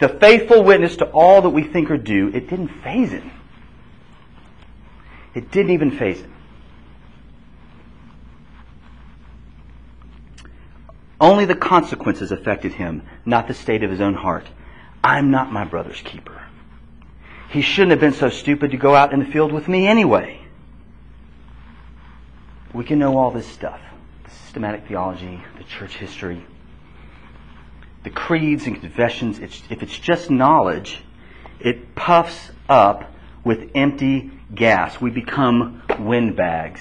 the 0.00 0.08
faithful 0.08 0.64
witness 0.64 0.96
to 0.96 1.04
all 1.10 1.42
that 1.42 1.50
we 1.50 1.62
think 1.62 1.90
or 1.90 1.98
do, 1.98 2.28
it 2.28 2.48
didn't 2.48 2.68
faze 2.82 3.10
him. 3.10 3.30
It 5.34 5.50
didn't 5.50 5.72
even 5.72 5.92
faze 5.92 6.20
him. 6.20 6.34
Only 11.20 11.44
the 11.44 11.54
consequences 11.54 12.32
affected 12.32 12.72
him, 12.72 13.02
not 13.26 13.46
the 13.46 13.52
state 13.52 13.84
of 13.84 13.90
his 13.90 14.00
own 14.00 14.14
heart. 14.14 14.46
I'm 15.04 15.30
not 15.30 15.52
my 15.52 15.64
brother's 15.64 16.00
keeper. 16.00 16.42
He 17.50 17.60
shouldn't 17.60 17.90
have 17.90 18.00
been 18.00 18.14
so 18.14 18.30
stupid 18.30 18.70
to 18.70 18.78
go 18.78 18.94
out 18.94 19.12
in 19.12 19.20
the 19.20 19.26
field 19.26 19.52
with 19.52 19.68
me 19.68 19.86
anyway. 19.86 20.40
We 22.72 22.84
can 22.84 22.98
know 22.98 23.18
all 23.18 23.30
this 23.30 23.46
stuff 23.46 23.80
the 24.24 24.30
systematic 24.30 24.86
theology, 24.86 25.42
the 25.58 25.64
church 25.64 25.96
history, 25.96 26.44
the 28.02 28.10
creeds 28.10 28.66
and 28.66 28.80
confessions. 28.80 29.38
It's, 29.38 29.62
if 29.70 29.82
it's 29.82 29.96
just 29.98 30.30
knowledge, 30.30 31.02
it 31.58 31.94
puffs 31.94 32.50
up 32.68 33.12
with 33.44 33.70
empty 33.74 34.30
gas. 34.54 35.00
We 35.00 35.10
become 35.10 35.82
windbags. 35.98 36.80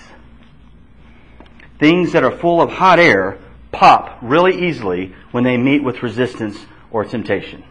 Things 1.80 2.14
that 2.14 2.24
are 2.24 2.32
full 2.32 2.62
of 2.62 2.72
hot 2.72 3.00
air 3.00 3.38
pop 3.72 4.18
really 4.22 4.68
easily 4.68 5.16
when 5.32 5.44
they 5.44 5.58
meet 5.58 5.84
with 5.84 6.04
resistance 6.04 6.58
or 6.92 7.06
temptation. 7.06 7.64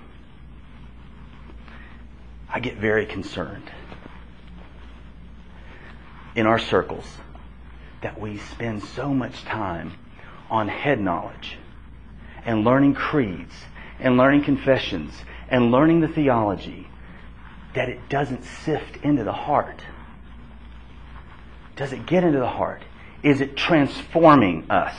I 2.50 2.60
get 2.60 2.76
very 2.76 3.04
concerned 3.04 3.70
in 6.34 6.46
our 6.46 6.58
circles 6.58 7.04
that 8.00 8.18
we 8.18 8.38
spend 8.38 8.82
so 8.82 9.12
much 9.12 9.44
time 9.44 9.92
on 10.50 10.68
head 10.68 11.00
knowledge 11.00 11.58
and 12.48 12.64
learning 12.64 12.94
creeds 12.94 13.52
and 14.00 14.16
learning 14.16 14.42
confessions 14.42 15.12
and 15.50 15.70
learning 15.70 16.00
the 16.00 16.08
theology 16.08 16.88
that 17.74 17.90
it 17.90 18.08
doesn't 18.08 18.42
sift 18.42 18.96
into 19.04 19.22
the 19.22 19.34
heart. 19.34 19.82
Does 21.76 21.92
it 21.92 22.06
get 22.06 22.24
into 22.24 22.38
the 22.38 22.48
heart? 22.48 22.82
Is 23.22 23.42
it 23.42 23.54
transforming 23.54 24.70
us? 24.70 24.94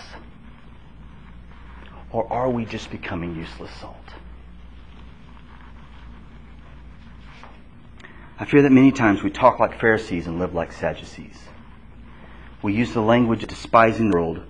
Or 2.11 2.31
are 2.31 2.51
we 2.51 2.65
just 2.65 2.91
becoming 2.91 3.35
useless 3.35 3.71
salt? 3.81 3.95
I 8.37 8.45
fear 8.45 8.61
that 8.61 8.71
many 8.71 8.91
times 8.91 9.23
we 9.23 9.31
talk 9.31 9.59
like 9.59 9.79
Pharisees 9.79 10.27
and 10.27 10.37
live 10.37 10.53
like 10.53 10.71
Sadducees. 10.71 11.39
We 12.61 12.75
use 12.75 12.93
the 12.93 13.01
language 13.01 13.41
of 13.41 13.49
despising 13.49 14.11
the 14.11 14.17
world, 14.17 14.43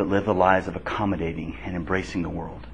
but 0.00 0.08
live 0.08 0.24
the 0.24 0.32
lives 0.32 0.66
of 0.66 0.76
accommodating 0.76 1.58
and 1.62 1.76
embracing 1.76 2.22
the 2.22 2.28
world. 2.30 2.66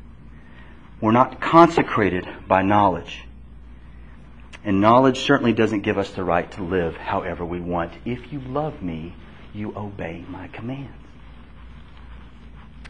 We're 1.00 1.10
not 1.10 1.40
consecrated 1.40 2.24
by 2.46 2.62
knowledge. 2.62 3.24
And 4.62 4.80
knowledge 4.80 5.18
certainly 5.18 5.52
doesn't 5.52 5.80
give 5.80 5.98
us 5.98 6.08
the 6.10 6.22
right 6.22 6.48
to 6.52 6.62
live 6.62 6.96
however 6.96 7.44
we 7.44 7.58
want. 7.58 7.92
If 8.04 8.32
you 8.32 8.38
love 8.38 8.80
me, 8.80 9.12
you 9.52 9.76
obey 9.76 10.24
my 10.28 10.46
commands. 10.46 10.94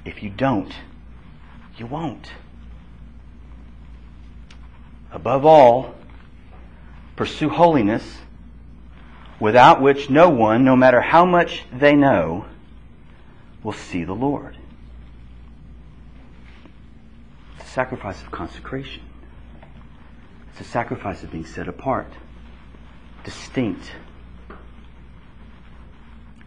If 0.05 0.23
you 0.23 0.29
don't, 0.29 0.71
you 1.79 1.87
won't. 1.87 2.31
Above 5.13 5.47
all, 5.47 5.95
pursue 7.17 7.49
holiness, 7.49 8.19
without 9.41 9.81
which 9.81 10.11
no 10.11 10.29
one, 10.29 10.63
no 10.67 10.77
matter 10.77 11.01
how 11.01 11.25
much 11.25 11.65
they 11.73 11.95
know, 11.95 12.45
will 13.67 13.73
see 13.73 14.05
the 14.05 14.13
Lord. 14.13 14.57
It's 17.57 17.69
a 17.69 17.73
sacrifice 17.73 18.23
of 18.23 18.31
consecration. 18.31 19.03
It's 20.53 20.61
a 20.61 20.71
sacrifice 20.71 21.25
of 21.25 21.33
being 21.33 21.45
set 21.45 21.67
apart, 21.67 22.07
distinct. 23.25 23.91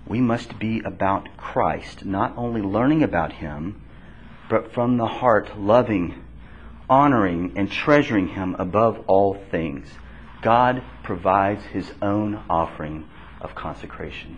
We 0.07 0.21
must 0.21 0.57
be 0.59 0.79
about 0.79 1.35
Christ, 1.35 2.05
not 2.05 2.37
only 2.37 2.61
learning 2.61 3.03
about 3.03 3.33
Him, 3.33 3.81
but 4.49 4.73
from 4.73 4.95
the 4.95 5.05
heart 5.05 5.59
loving, 5.59 6.23
honoring, 6.89 7.51
and 7.57 7.69
treasuring 7.69 8.29
Him 8.29 8.55
above 8.57 9.03
all 9.07 9.33
things. 9.51 9.89
God 10.41 10.81
provides 11.03 11.65
His 11.65 11.91
own 12.01 12.41
offering 12.49 13.09
of 13.41 13.55
consecration. 13.55 14.37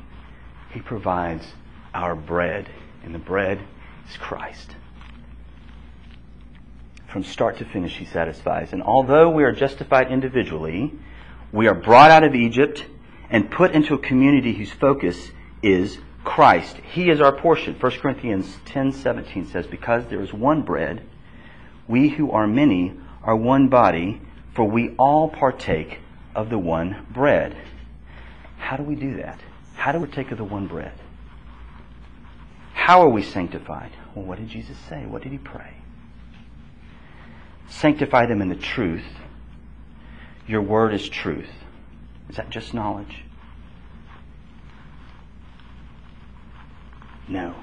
He 0.74 0.80
provides 0.80 1.46
our 1.94 2.16
bread, 2.16 2.70
and 3.04 3.14
the 3.14 3.20
bread 3.20 3.60
is 4.10 4.18
Christ. 4.18 4.76
From 7.08 7.24
start 7.24 7.58
to 7.58 7.66
finish, 7.66 7.98
He 7.98 8.06
satisfies. 8.06 8.72
And 8.74 8.82
although 8.82 9.30
we 9.30 9.44
are 9.44 9.52
justified 9.52 10.12
individually, 10.12 10.94
we 11.52 11.68
are 11.68 11.76
brought 11.76 12.12
out 12.12 12.24
of 12.24 12.36
Egypt 12.36 12.86
and 13.30 13.52
put 13.52 13.72
into 13.72 13.94
a 13.94 13.98
community 13.98 14.54
whose 14.54 14.72
focus 14.72 15.32
is 15.62 16.00
Christ. 16.24 16.78
He 16.78 17.10
is 17.10 17.20
our 17.20 17.32
portion. 17.32 17.76
1 17.80 17.92
Corinthians 18.00 18.58
10:17 18.66 19.46
says, 19.46 19.68
"Because 19.68 20.06
there 20.08 20.22
is 20.22 20.34
one 20.34 20.62
bread, 20.62 21.02
we 21.88 22.10
who 22.10 22.32
are 22.32 22.48
many 22.48 22.94
are 23.24 23.36
one 23.36 23.68
body, 23.68 24.22
for 24.54 24.66
we 24.66 24.96
all 24.98 25.30
partake 25.30 26.00
of 26.36 26.50
the 26.50 26.58
one 26.58 27.06
bread." 27.12 27.56
How 28.58 28.78
do 28.78 28.84
we 28.84 28.96
do 28.96 29.16
that? 29.16 29.40
How 29.76 29.92
do 29.92 30.00
we 30.00 30.08
take 30.08 30.32
of 30.32 30.38
the 30.38 30.44
one 30.44 30.68
bread? 30.68 30.94
How 32.92 33.04
are 33.04 33.10
we 33.10 33.24
sanctified? 33.24 33.94
Well, 34.14 34.26
what 34.26 34.38
did 34.38 34.50
Jesus 34.50 34.78
say? 34.90 35.06
What 35.06 35.22
did 35.22 35.32
he 35.32 35.38
pray? 35.38 35.76
Sanctify 37.70 38.26
them 38.26 38.42
in 38.42 38.50
the 38.50 38.56
truth. 38.58 39.06
Your 40.46 40.62
word 40.62 40.94
is 40.94 41.08
truth. 41.08 41.48
Is 42.30 42.36
that 42.36 42.50
just 42.50 42.74
knowledge? 42.74 43.24
No, 47.30 47.56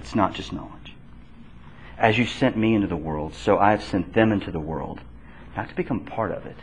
it's 0.00 0.14
not 0.14 0.34
just 0.34 0.52
knowledge. 0.52 0.94
As 1.98 2.16
you 2.16 2.24
sent 2.24 2.56
me 2.56 2.72
into 2.72 2.86
the 2.86 2.94
world, 2.94 3.34
so 3.34 3.58
I 3.58 3.72
have 3.72 3.82
sent 3.82 4.12
them 4.12 4.30
into 4.30 4.52
the 4.52 4.60
world, 4.60 5.00
not 5.56 5.68
to 5.68 5.74
become 5.74 6.04
part 6.04 6.30
of 6.30 6.46
it, 6.46 6.58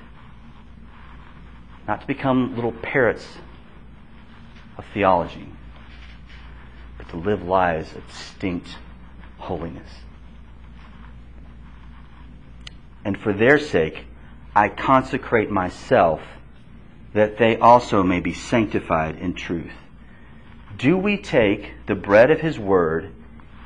not 1.89 1.99
to 1.99 2.07
become 2.07 2.55
little 2.55 2.71
parrots 2.71 3.27
of 4.77 4.85
theology, 4.93 5.49
to 7.13 7.19
live 7.19 7.43
lives 7.43 7.95
of 7.95 8.05
distinct 8.07 8.67
holiness. 9.37 9.89
And 13.05 13.17
for 13.19 13.31
their 13.31 13.59
sake, 13.59 14.05
I 14.55 14.69
consecrate 14.69 15.51
myself 15.51 16.21
that 17.13 17.37
they 17.37 17.57
also 17.57 18.01
may 18.01 18.19
be 18.19 18.33
sanctified 18.33 19.17
in 19.17 19.35
truth. 19.35 19.73
Do 20.77 20.97
we 20.97 21.17
take 21.17 21.85
the 21.85 21.93
bread 21.93 22.31
of 22.31 22.39
His 22.39 22.57
Word 22.57 23.13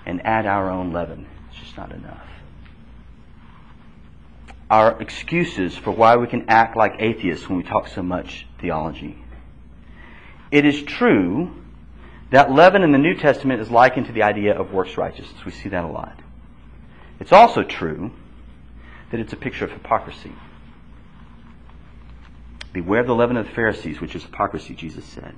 and 0.05 0.25
add 0.25 0.45
our 0.45 0.69
own 0.69 0.91
leaven? 0.91 1.25
It's 1.49 1.59
just 1.61 1.77
not 1.77 1.93
enough. 1.93 2.27
Our 4.69 5.01
excuses 5.01 5.77
for 5.77 5.91
why 5.91 6.17
we 6.17 6.27
can 6.27 6.49
act 6.49 6.75
like 6.75 6.95
atheists 6.99 7.47
when 7.47 7.59
we 7.59 7.63
talk 7.63 7.87
so 7.87 8.03
much 8.03 8.45
theology. 8.59 9.23
It 10.51 10.65
is 10.65 10.83
true 10.83 11.63
that 12.29 12.51
leaven 12.51 12.83
in 12.83 12.91
the 12.91 12.97
New 12.97 13.15
Testament 13.15 13.61
is 13.61 13.71
likened 13.71 14.07
to 14.07 14.11
the 14.11 14.23
idea 14.23 14.57
of 14.57 14.73
works 14.73 14.97
righteousness. 14.97 15.45
We 15.45 15.51
see 15.51 15.69
that 15.69 15.83
a 15.83 15.87
lot. 15.87 16.19
It's 17.19 17.31
also 17.31 17.63
true 17.63 18.11
that 19.11 19.19
it's 19.19 19.33
a 19.33 19.37
picture 19.37 19.65
of 19.65 19.71
hypocrisy. 19.71 20.33
Beware 22.73 23.01
of 23.01 23.07
the 23.07 23.15
leaven 23.15 23.37
of 23.37 23.47
the 23.47 23.53
Pharisees, 23.53 24.01
which 24.01 24.15
is 24.15 24.23
hypocrisy, 24.23 24.75
Jesus 24.75 25.05
said. 25.05 25.33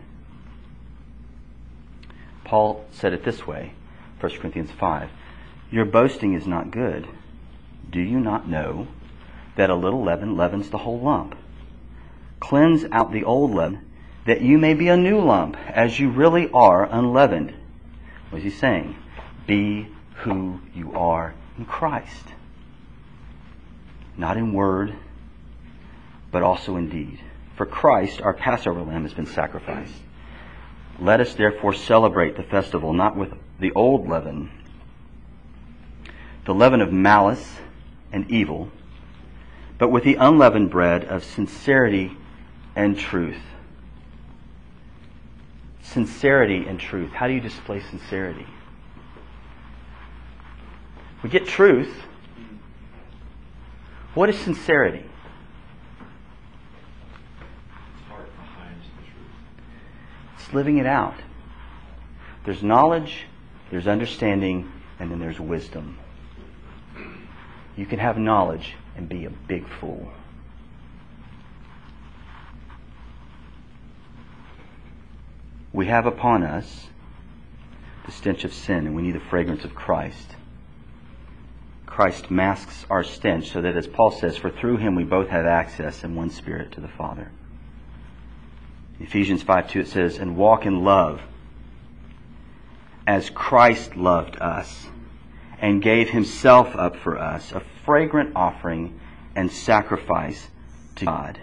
Paul 2.44 2.86
said 2.92 3.14
it 3.14 3.24
this 3.24 3.46
way, 3.46 3.74
1 4.20 4.32
Corinthians 4.38 4.72
5 4.72 5.10
Your 5.70 5.86
boasting 5.86 6.34
is 6.34 6.48
not 6.48 6.72
good. 6.72 7.08
Do 7.90 8.02
you 8.02 8.20
not 8.20 8.50
know 8.50 8.88
that 9.56 9.70
a 9.70 9.76
little 9.76 10.04
leaven 10.04 10.36
leavens 10.36 10.70
the 10.70 10.80
whole 10.80 11.00
lump? 11.00 11.36
Cleanse 12.40 12.86
out 12.92 13.12
the 13.12 13.24
old 13.24 13.54
leaven, 13.54 13.89
that 14.26 14.42
you 14.42 14.58
may 14.58 14.74
be 14.74 14.90
a 14.90 14.98
new 14.98 15.20
lump, 15.20 15.58
as 15.70 16.00
you 16.00 16.10
really 16.10 16.50
are 16.52 16.86
unleavened. 16.86 17.54
What 18.30 18.40
is 18.40 18.44
he 18.44 18.60
saying? 18.60 18.96
Be 19.48 19.88
who 20.18 20.60
you 20.76 20.94
are 20.94 21.34
in 21.58 21.66
Christ. 21.66 22.26
Not 24.18 24.38
in 24.38 24.54
word, 24.54 24.94
but 26.32 26.44
also 26.44 26.76
in 26.76 26.90
deed. 26.90 27.20
For 27.56 27.66
Christ, 27.66 28.22
our 28.22 28.34
Passover 28.34 28.82
lamb, 28.82 29.04
has 29.04 29.14
been 29.14 29.26
sacrificed. 29.26 29.96
Let 31.00 31.22
us 31.22 31.34
therefore 31.34 31.74
celebrate 31.74 32.36
the 32.36 32.44
festival 32.44 32.94
not 32.94 33.16
with 33.16 33.34
the 33.60 33.72
old 33.72 34.08
leaven, 34.08 34.52
the 36.46 36.54
leaven 36.54 36.82
of 36.82 36.92
malice 36.92 37.58
and 38.12 38.30
evil, 38.30 38.70
but 39.78 39.90
with 39.90 40.04
the 40.04 40.16
unleavened 40.16 40.70
bread 40.70 41.06
of 41.06 41.24
sincerity 41.24 42.18
and 42.76 42.98
truth. 42.98 43.42
Sincerity 45.92 46.68
and 46.68 46.80
truth. 46.80 47.12
How 47.12 47.28
do 47.28 47.34
you 47.34 47.42
display 47.42 47.82
sincerity? 47.82 48.46
We 51.24 51.30
get 51.30 51.48
truth. 51.48 51.92
What 54.14 54.30
is 54.30 54.38
sincerity? 54.38 55.04
Heart 58.08 58.30
behind 58.36 58.76
the 58.82 59.04
truth. 59.04 60.38
It's 60.38 60.54
living 60.54 60.78
it 60.78 60.86
out. 60.86 61.16
There's 62.46 62.62
knowledge, 62.62 63.26
there's 63.72 63.88
understanding, 63.88 64.72
and 65.00 65.10
then 65.10 65.20
there's 65.20 65.40
wisdom. 65.40 65.98
You 67.76 67.86
can 67.86 68.00
have 68.00 68.18
knowledge 68.18 68.76
and 68.96 69.10
be 69.10 69.26
a 69.26 69.30
big 69.30 69.68
fool. 69.80 70.12
We 75.72 75.88
have 75.88 76.06
upon 76.06 76.44
us 76.44 76.88
the 78.06 78.12
stench 78.12 78.44
of 78.44 78.54
sin, 78.54 78.88
and 78.88 78.96
we 78.96 79.02
need 79.02 79.16
the 79.16 79.20
fragrance 79.20 79.64
of 79.64 79.76
Christ. 79.76 80.36
Christ 81.86 82.32
masks 82.32 82.86
our 82.90 83.04
stench 83.04 83.52
so 83.52 83.62
that, 83.62 83.76
as 83.76 83.88
Paul 83.88 84.12
says, 84.12 84.38
for 84.38 84.50
through 84.50 84.78
him 84.78 84.96
we 84.96 85.04
both 85.04 85.30
have 85.30 85.46
access 85.46 86.04
in 86.04 86.16
one 86.16 86.30
spirit 86.30 86.72
to 86.74 86.82
the 86.82 86.88
Father. 86.88 87.32
Ephesians 89.00 89.44
5 89.44 89.70
2 89.70 89.80
it 89.82 89.88
says, 89.88 90.18
And 90.18 90.36
walk 90.36 90.66
in 90.66 90.84
love 90.84 91.22
as 93.06 93.30
Christ 93.30 93.96
loved 93.96 94.38
us 94.38 94.88
and 95.60 95.82
gave 95.82 96.10
himself 96.10 96.76
up 96.76 96.96
for 96.96 97.18
us, 97.18 97.52
a 97.52 97.62
fragrant 97.86 98.36
offering 98.36 99.00
and 99.36 99.52
sacrifice 99.52 100.48
to 100.96 101.06
God. 101.06 101.40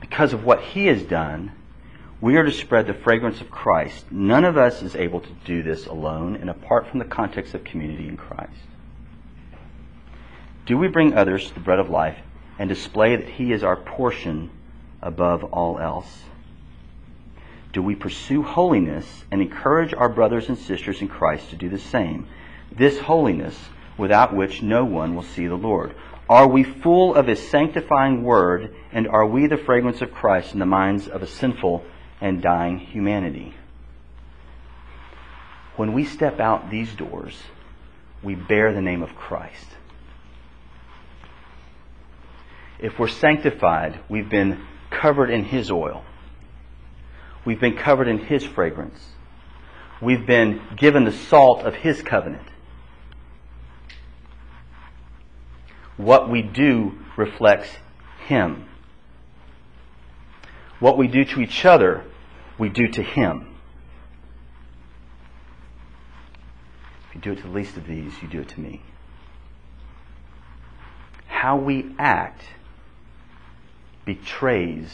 Because 0.00 0.32
of 0.32 0.44
what 0.44 0.60
he 0.60 0.86
has 0.86 1.02
done, 1.02 1.52
we 2.20 2.36
are 2.36 2.44
to 2.44 2.52
spread 2.52 2.86
the 2.86 2.94
fragrance 2.94 3.40
of 3.40 3.50
Christ. 3.50 4.04
None 4.10 4.44
of 4.44 4.58
us 4.58 4.82
is 4.82 4.94
able 4.94 5.20
to 5.20 5.32
do 5.44 5.62
this 5.62 5.86
alone 5.86 6.36
and 6.36 6.50
apart 6.50 6.86
from 6.88 6.98
the 6.98 7.06
context 7.06 7.54
of 7.54 7.64
community 7.64 8.08
in 8.08 8.16
Christ. 8.16 8.52
Do 10.66 10.76
we 10.76 10.88
bring 10.88 11.14
others 11.14 11.48
to 11.48 11.54
the 11.54 11.60
bread 11.60 11.78
of 11.78 11.88
life 11.88 12.18
and 12.58 12.68
display 12.68 13.16
that 13.16 13.28
he 13.28 13.52
is 13.52 13.64
our 13.64 13.76
portion 13.76 14.50
above 15.00 15.44
all 15.44 15.78
else? 15.78 16.24
Do 17.72 17.82
we 17.82 17.94
pursue 17.94 18.42
holiness 18.42 19.24
and 19.30 19.40
encourage 19.40 19.94
our 19.94 20.08
brothers 20.08 20.48
and 20.48 20.58
sisters 20.58 21.00
in 21.00 21.08
Christ 21.08 21.50
to 21.50 21.56
do 21.56 21.70
the 21.70 21.78
same? 21.78 22.26
This 22.70 22.98
holiness 22.98 23.58
without 23.96 24.34
which 24.34 24.62
no 24.62 24.84
one 24.84 25.14
will 25.14 25.22
see 25.22 25.46
the 25.46 25.54
Lord. 25.54 25.94
Are 26.28 26.46
we 26.46 26.64
full 26.64 27.14
of 27.14 27.26
his 27.26 27.48
sanctifying 27.48 28.22
word 28.22 28.74
and 28.92 29.08
are 29.08 29.26
we 29.26 29.46
the 29.46 29.56
fragrance 29.56 30.02
of 30.02 30.12
Christ 30.12 30.52
in 30.52 30.58
the 30.58 30.66
minds 30.66 31.08
of 31.08 31.22
a 31.22 31.26
sinful 31.26 31.84
and 32.20 32.42
dying 32.42 32.78
humanity. 32.78 33.54
When 35.76 35.92
we 35.92 36.04
step 36.04 36.40
out 36.40 36.70
these 36.70 36.94
doors, 36.94 37.36
we 38.22 38.34
bear 38.34 38.72
the 38.72 38.82
name 38.82 39.02
of 39.02 39.14
Christ. 39.16 39.66
If 42.78 42.98
we're 42.98 43.08
sanctified, 43.08 44.00
we've 44.08 44.28
been 44.28 44.66
covered 44.90 45.30
in 45.30 45.44
His 45.44 45.70
oil. 45.70 46.04
We've 47.44 47.60
been 47.60 47.76
covered 47.76 48.08
in 48.08 48.18
His 48.18 48.44
fragrance. 48.44 48.98
We've 50.00 50.26
been 50.26 50.60
given 50.76 51.04
the 51.04 51.12
salt 51.12 51.62
of 51.62 51.74
His 51.74 52.02
covenant. 52.02 52.46
What 55.96 56.30
we 56.30 56.40
do 56.40 56.98
reflects 57.16 57.68
Him. 58.26 58.66
What 60.80 60.96
we 60.96 61.08
do 61.08 61.24
to 61.24 61.40
each 61.40 61.64
other, 61.64 62.04
we 62.58 62.70
do 62.70 62.88
to 62.88 63.02
Him. 63.02 63.46
If 67.08 67.14
you 67.14 67.20
do 67.20 67.32
it 67.32 67.36
to 67.36 67.42
the 67.42 67.50
least 67.50 67.76
of 67.76 67.86
these, 67.86 68.12
you 68.22 68.28
do 68.28 68.40
it 68.40 68.48
to 68.50 68.60
me. 68.60 68.82
How 71.26 71.56
we 71.56 71.94
act 71.98 72.42
betrays 74.04 74.90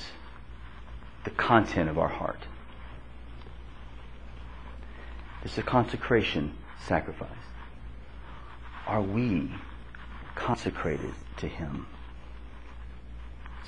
the 1.24 1.30
content 1.30 1.88
of 1.88 1.98
our 1.98 2.08
heart. 2.08 2.40
It's 5.44 5.58
a 5.58 5.62
consecration 5.62 6.54
sacrifice. 6.86 7.30
Are 8.86 9.02
we 9.02 9.52
consecrated 10.34 11.14
to 11.38 11.46
Him? 11.46 11.86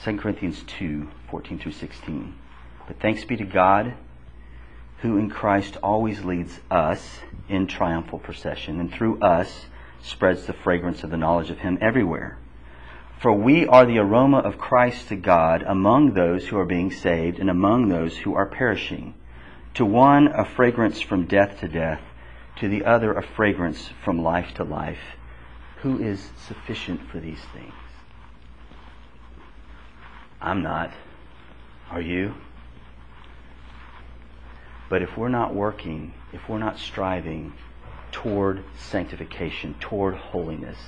2 0.05 0.17
Corinthians 0.17 0.63
2 0.79 1.09
14 1.31 1.59
through 1.59 1.73
16. 1.73 2.35
But 2.87 3.01
thanks 3.01 3.25
be 3.25 3.37
to 3.37 3.45
God 3.45 3.95
who 4.99 5.17
in 5.17 5.31
Christ 5.31 5.77
always 5.83 6.25
leads 6.25 6.59
us 6.71 7.21
in 7.49 7.67
triumphal 7.67 8.19
procession, 8.19 8.81
and 8.81 8.93
through 8.93 9.21
us 9.21 9.67
spreads 10.03 10.47
the 10.47 10.53
fragrance 10.53 11.05
of 11.05 11.11
the 11.11 11.17
knowledge 11.17 11.51
of 11.51 11.59
Him 11.59 11.79
everywhere. 11.81 12.39
For 13.21 13.33
we 13.33 13.67
are 13.67 13.87
the 13.87 13.99
aroma 13.99 14.39
of 14.39 14.59
Christ 14.59 15.09
to 15.09 15.17
God 15.17 15.63
among 15.63 16.15
those 16.15 16.47
who 16.47 16.59
are 16.59 16.65
being 16.65 16.91
saved 16.91 17.39
and 17.39 17.51
among 17.51 17.89
those 17.89 18.17
who 18.17 18.35
are 18.35 18.47
perishing. 18.47 19.15
To 19.75 19.85
one, 19.85 20.29
a 20.29 20.45
fragrance 20.45 21.01
from 21.01 21.27
death 21.27 21.61
to 21.61 21.69
death, 21.69 22.01
to 22.57 22.69
the 22.69 22.85
other, 22.85 23.13
a 23.13 23.23
fragrance 23.23 23.91
from 24.05 24.23
life 24.23 24.55
to 24.55 24.65
life. 24.65 25.17
Who 25.83 26.01
is 26.01 26.31
sufficient 26.37 27.09
for 27.09 27.21
these 27.21 27.41
things? 27.53 27.73
I'm 30.41 30.63
not. 30.63 30.93
Are 31.91 32.01
you? 32.01 32.35
But 34.89 35.03
if 35.03 35.17
we're 35.17 35.29
not 35.29 35.55
working, 35.55 36.15
if 36.33 36.49
we're 36.49 36.59
not 36.59 36.79
striving 36.79 37.53
toward 38.13 38.65
sanctification, 38.77 39.75
toward 39.81 40.15
holiness, 40.15 40.79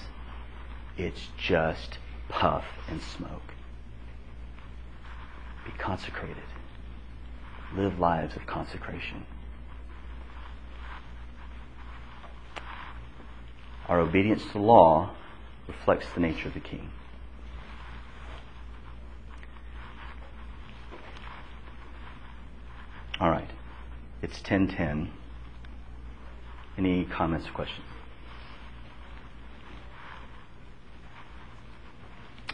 it's 0.97 1.29
just 1.37 1.99
puff 2.29 2.65
and 2.89 3.03
smoke. 3.03 3.55
Be 5.65 5.73
consecrated. 5.79 6.37
Live 7.77 7.99
lives 7.99 8.37
of 8.37 8.47
consecration. 8.47 9.25
Our 13.89 14.01
obedience 14.01 14.45
to 14.53 14.59
law 14.59 15.11
reflects 15.67 16.07
the 16.15 16.21
nature 16.21 16.49
of 16.49 16.55
the 16.55 16.61
king. 16.61 16.91
All 23.21 23.31
right. 23.31 23.51
It's 24.23 24.37
1010. 24.37 25.11
Any 26.77 27.07
comments 27.07 27.49
or 27.49 27.53
questions? 27.53 27.87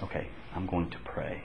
Okay, 0.02 0.28
I'm 0.54 0.66
going 0.66 0.90
to 0.90 0.98
pray. 0.98 1.42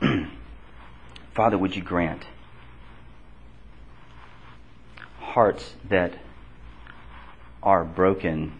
Father, 1.34 1.58
would 1.58 1.76
you 1.76 1.82
grant 1.82 2.24
hearts 5.34 5.74
that 5.88 6.14
are 7.60 7.84
broken 7.84 8.52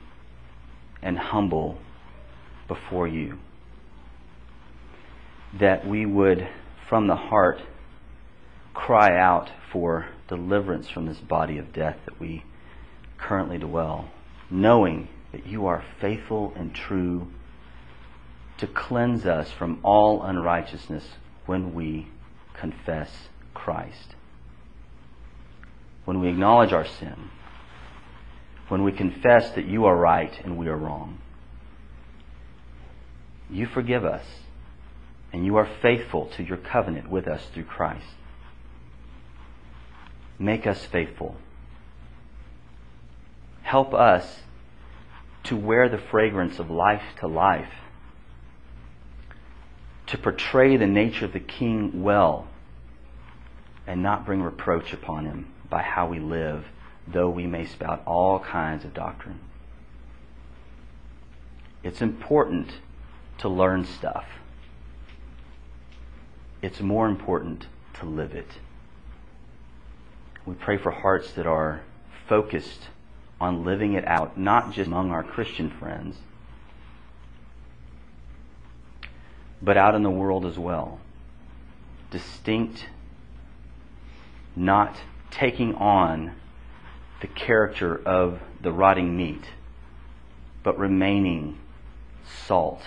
and 1.00 1.16
humble 1.16 1.78
before 2.66 3.06
you? 3.06 3.38
That 5.58 5.86
we 5.86 6.04
would, 6.04 6.48
from 6.88 7.06
the 7.06 7.14
heart, 7.14 7.60
cry 8.74 9.16
out 9.16 9.50
for 9.70 10.06
deliverance 10.26 10.88
from 10.88 11.06
this 11.06 11.18
body 11.18 11.58
of 11.58 11.72
death 11.72 11.96
that 12.06 12.18
we 12.18 12.42
currently 13.18 13.58
dwell, 13.58 14.10
knowing 14.50 15.08
that 15.30 15.46
you 15.46 15.66
are 15.66 15.84
faithful 16.00 16.52
and 16.56 16.74
true 16.74 17.28
to 18.58 18.66
cleanse 18.66 19.26
us 19.26 19.50
from 19.52 19.78
all 19.84 20.22
unrighteousness 20.22 21.04
when 21.46 21.72
we 21.72 22.08
confess 22.52 23.10
Christ. 23.52 24.16
When 26.04 26.20
we 26.20 26.28
acknowledge 26.28 26.72
our 26.72 26.86
sin, 26.86 27.30
when 28.68 28.82
we 28.82 28.92
confess 28.92 29.50
that 29.50 29.66
you 29.66 29.86
are 29.86 29.96
right 29.96 30.32
and 30.44 30.56
we 30.56 30.68
are 30.68 30.76
wrong, 30.76 31.18
you 33.50 33.66
forgive 33.66 34.04
us 34.04 34.24
and 35.32 35.44
you 35.44 35.56
are 35.56 35.68
faithful 35.82 36.26
to 36.36 36.42
your 36.42 36.56
covenant 36.56 37.10
with 37.10 37.26
us 37.26 37.42
through 37.52 37.64
Christ. 37.64 38.06
Make 40.38 40.66
us 40.66 40.84
faithful. 40.84 41.36
Help 43.62 43.94
us 43.94 44.40
to 45.44 45.56
wear 45.56 45.88
the 45.88 45.98
fragrance 45.98 46.58
of 46.58 46.70
life 46.70 47.02
to 47.20 47.26
life, 47.26 47.72
to 50.06 50.18
portray 50.18 50.76
the 50.76 50.86
nature 50.86 51.24
of 51.24 51.32
the 51.32 51.40
King 51.40 52.02
well, 52.02 52.46
and 53.86 54.02
not 54.02 54.26
bring 54.26 54.42
reproach 54.42 54.92
upon 54.92 55.26
him 55.26 55.53
by 55.68 55.82
how 55.82 56.06
we 56.06 56.18
live, 56.18 56.66
though 57.06 57.28
we 57.28 57.46
may 57.46 57.66
spout 57.66 58.02
all 58.06 58.38
kinds 58.38 58.84
of 58.84 58.94
doctrine. 58.94 59.40
It's 61.82 62.00
important 62.00 62.70
to 63.38 63.48
learn 63.48 63.84
stuff. 63.84 64.24
It's 66.62 66.80
more 66.80 67.08
important 67.08 67.66
to 68.00 68.06
live 68.06 68.32
it. 68.34 68.58
We 70.46 70.54
pray 70.54 70.78
for 70.78 70.90
hearts 70.90 71.32
that 71.32 71.46
are 71.46 71.82
focused 72.26 72.88
on 73.40 73.64
living 73.64 73.94
it 73.94 74.06
out, 74.06 74.38
not 74.38 74.72
just 74.72 74.86
among 74.86 75.10
our 75.10 75.22
Christian 75.22 75.70
friends, 75.70 76.16
but 79.60 79.76
out 79.76 79.94
in 79.94 80.02
the 80.02 80.10
world 80.10 80.46
as 80.46 80.58
well. 80.58 81.00
Distinct, 82.10 82.86
not 84.56 84.96
taking 85.34 85.74
on 85.74 86.32
the 87.20 87.26
character 87.26 88.00
of 88.06 88.40
the 88.60 88.72
rotting 88.72 89.16
meat, 89.16 89.44
but 90.62 90.78
remaining 90.78 91.58
salt 92.46 92.80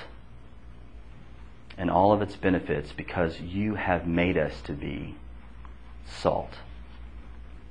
and 1.78 1.92
all 1.92 2.12
of 2.12 2.22
its 2.22 2.36
benefits 2.36 2.92
because 2.92 3.40
you 3.40 3.76
have 3.76 4.08
made 4.08 4.38
us 4.38 4.54
to 4.64 4.74
be 4.74 5.16
salt 6.06 6.54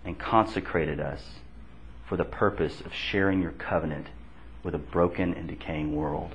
and 0.04 0.18
consecrated 0.18 1.00
us 1.00 1.22
for 2.08 2.16
the 2.16 2.24
purpose 2.24 2.80
of 2.82 2.92
sharing 2.92 3.42
your 3.42 3.52
covenant 3.52 4.06
with 4.62 4.74
a 4.74 4.78
broken 4.78 5.34
and 5.34 5.48
decaying 5.48 5.94
world. 5.94 6.34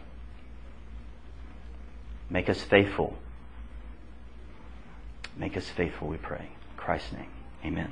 Make 2.30 2.50
us 2.50 2.62
faithful. 2.62 3.18
Make 5.38 5.56
us 5.56 5.68
faithful, 5.70 6.08
we 6.10 6.18
pray. 6.18 6.50
In 6.72 6.78
Christ's 6.78 7.14
name, 7.14 7.32
amen. 7.64 7.92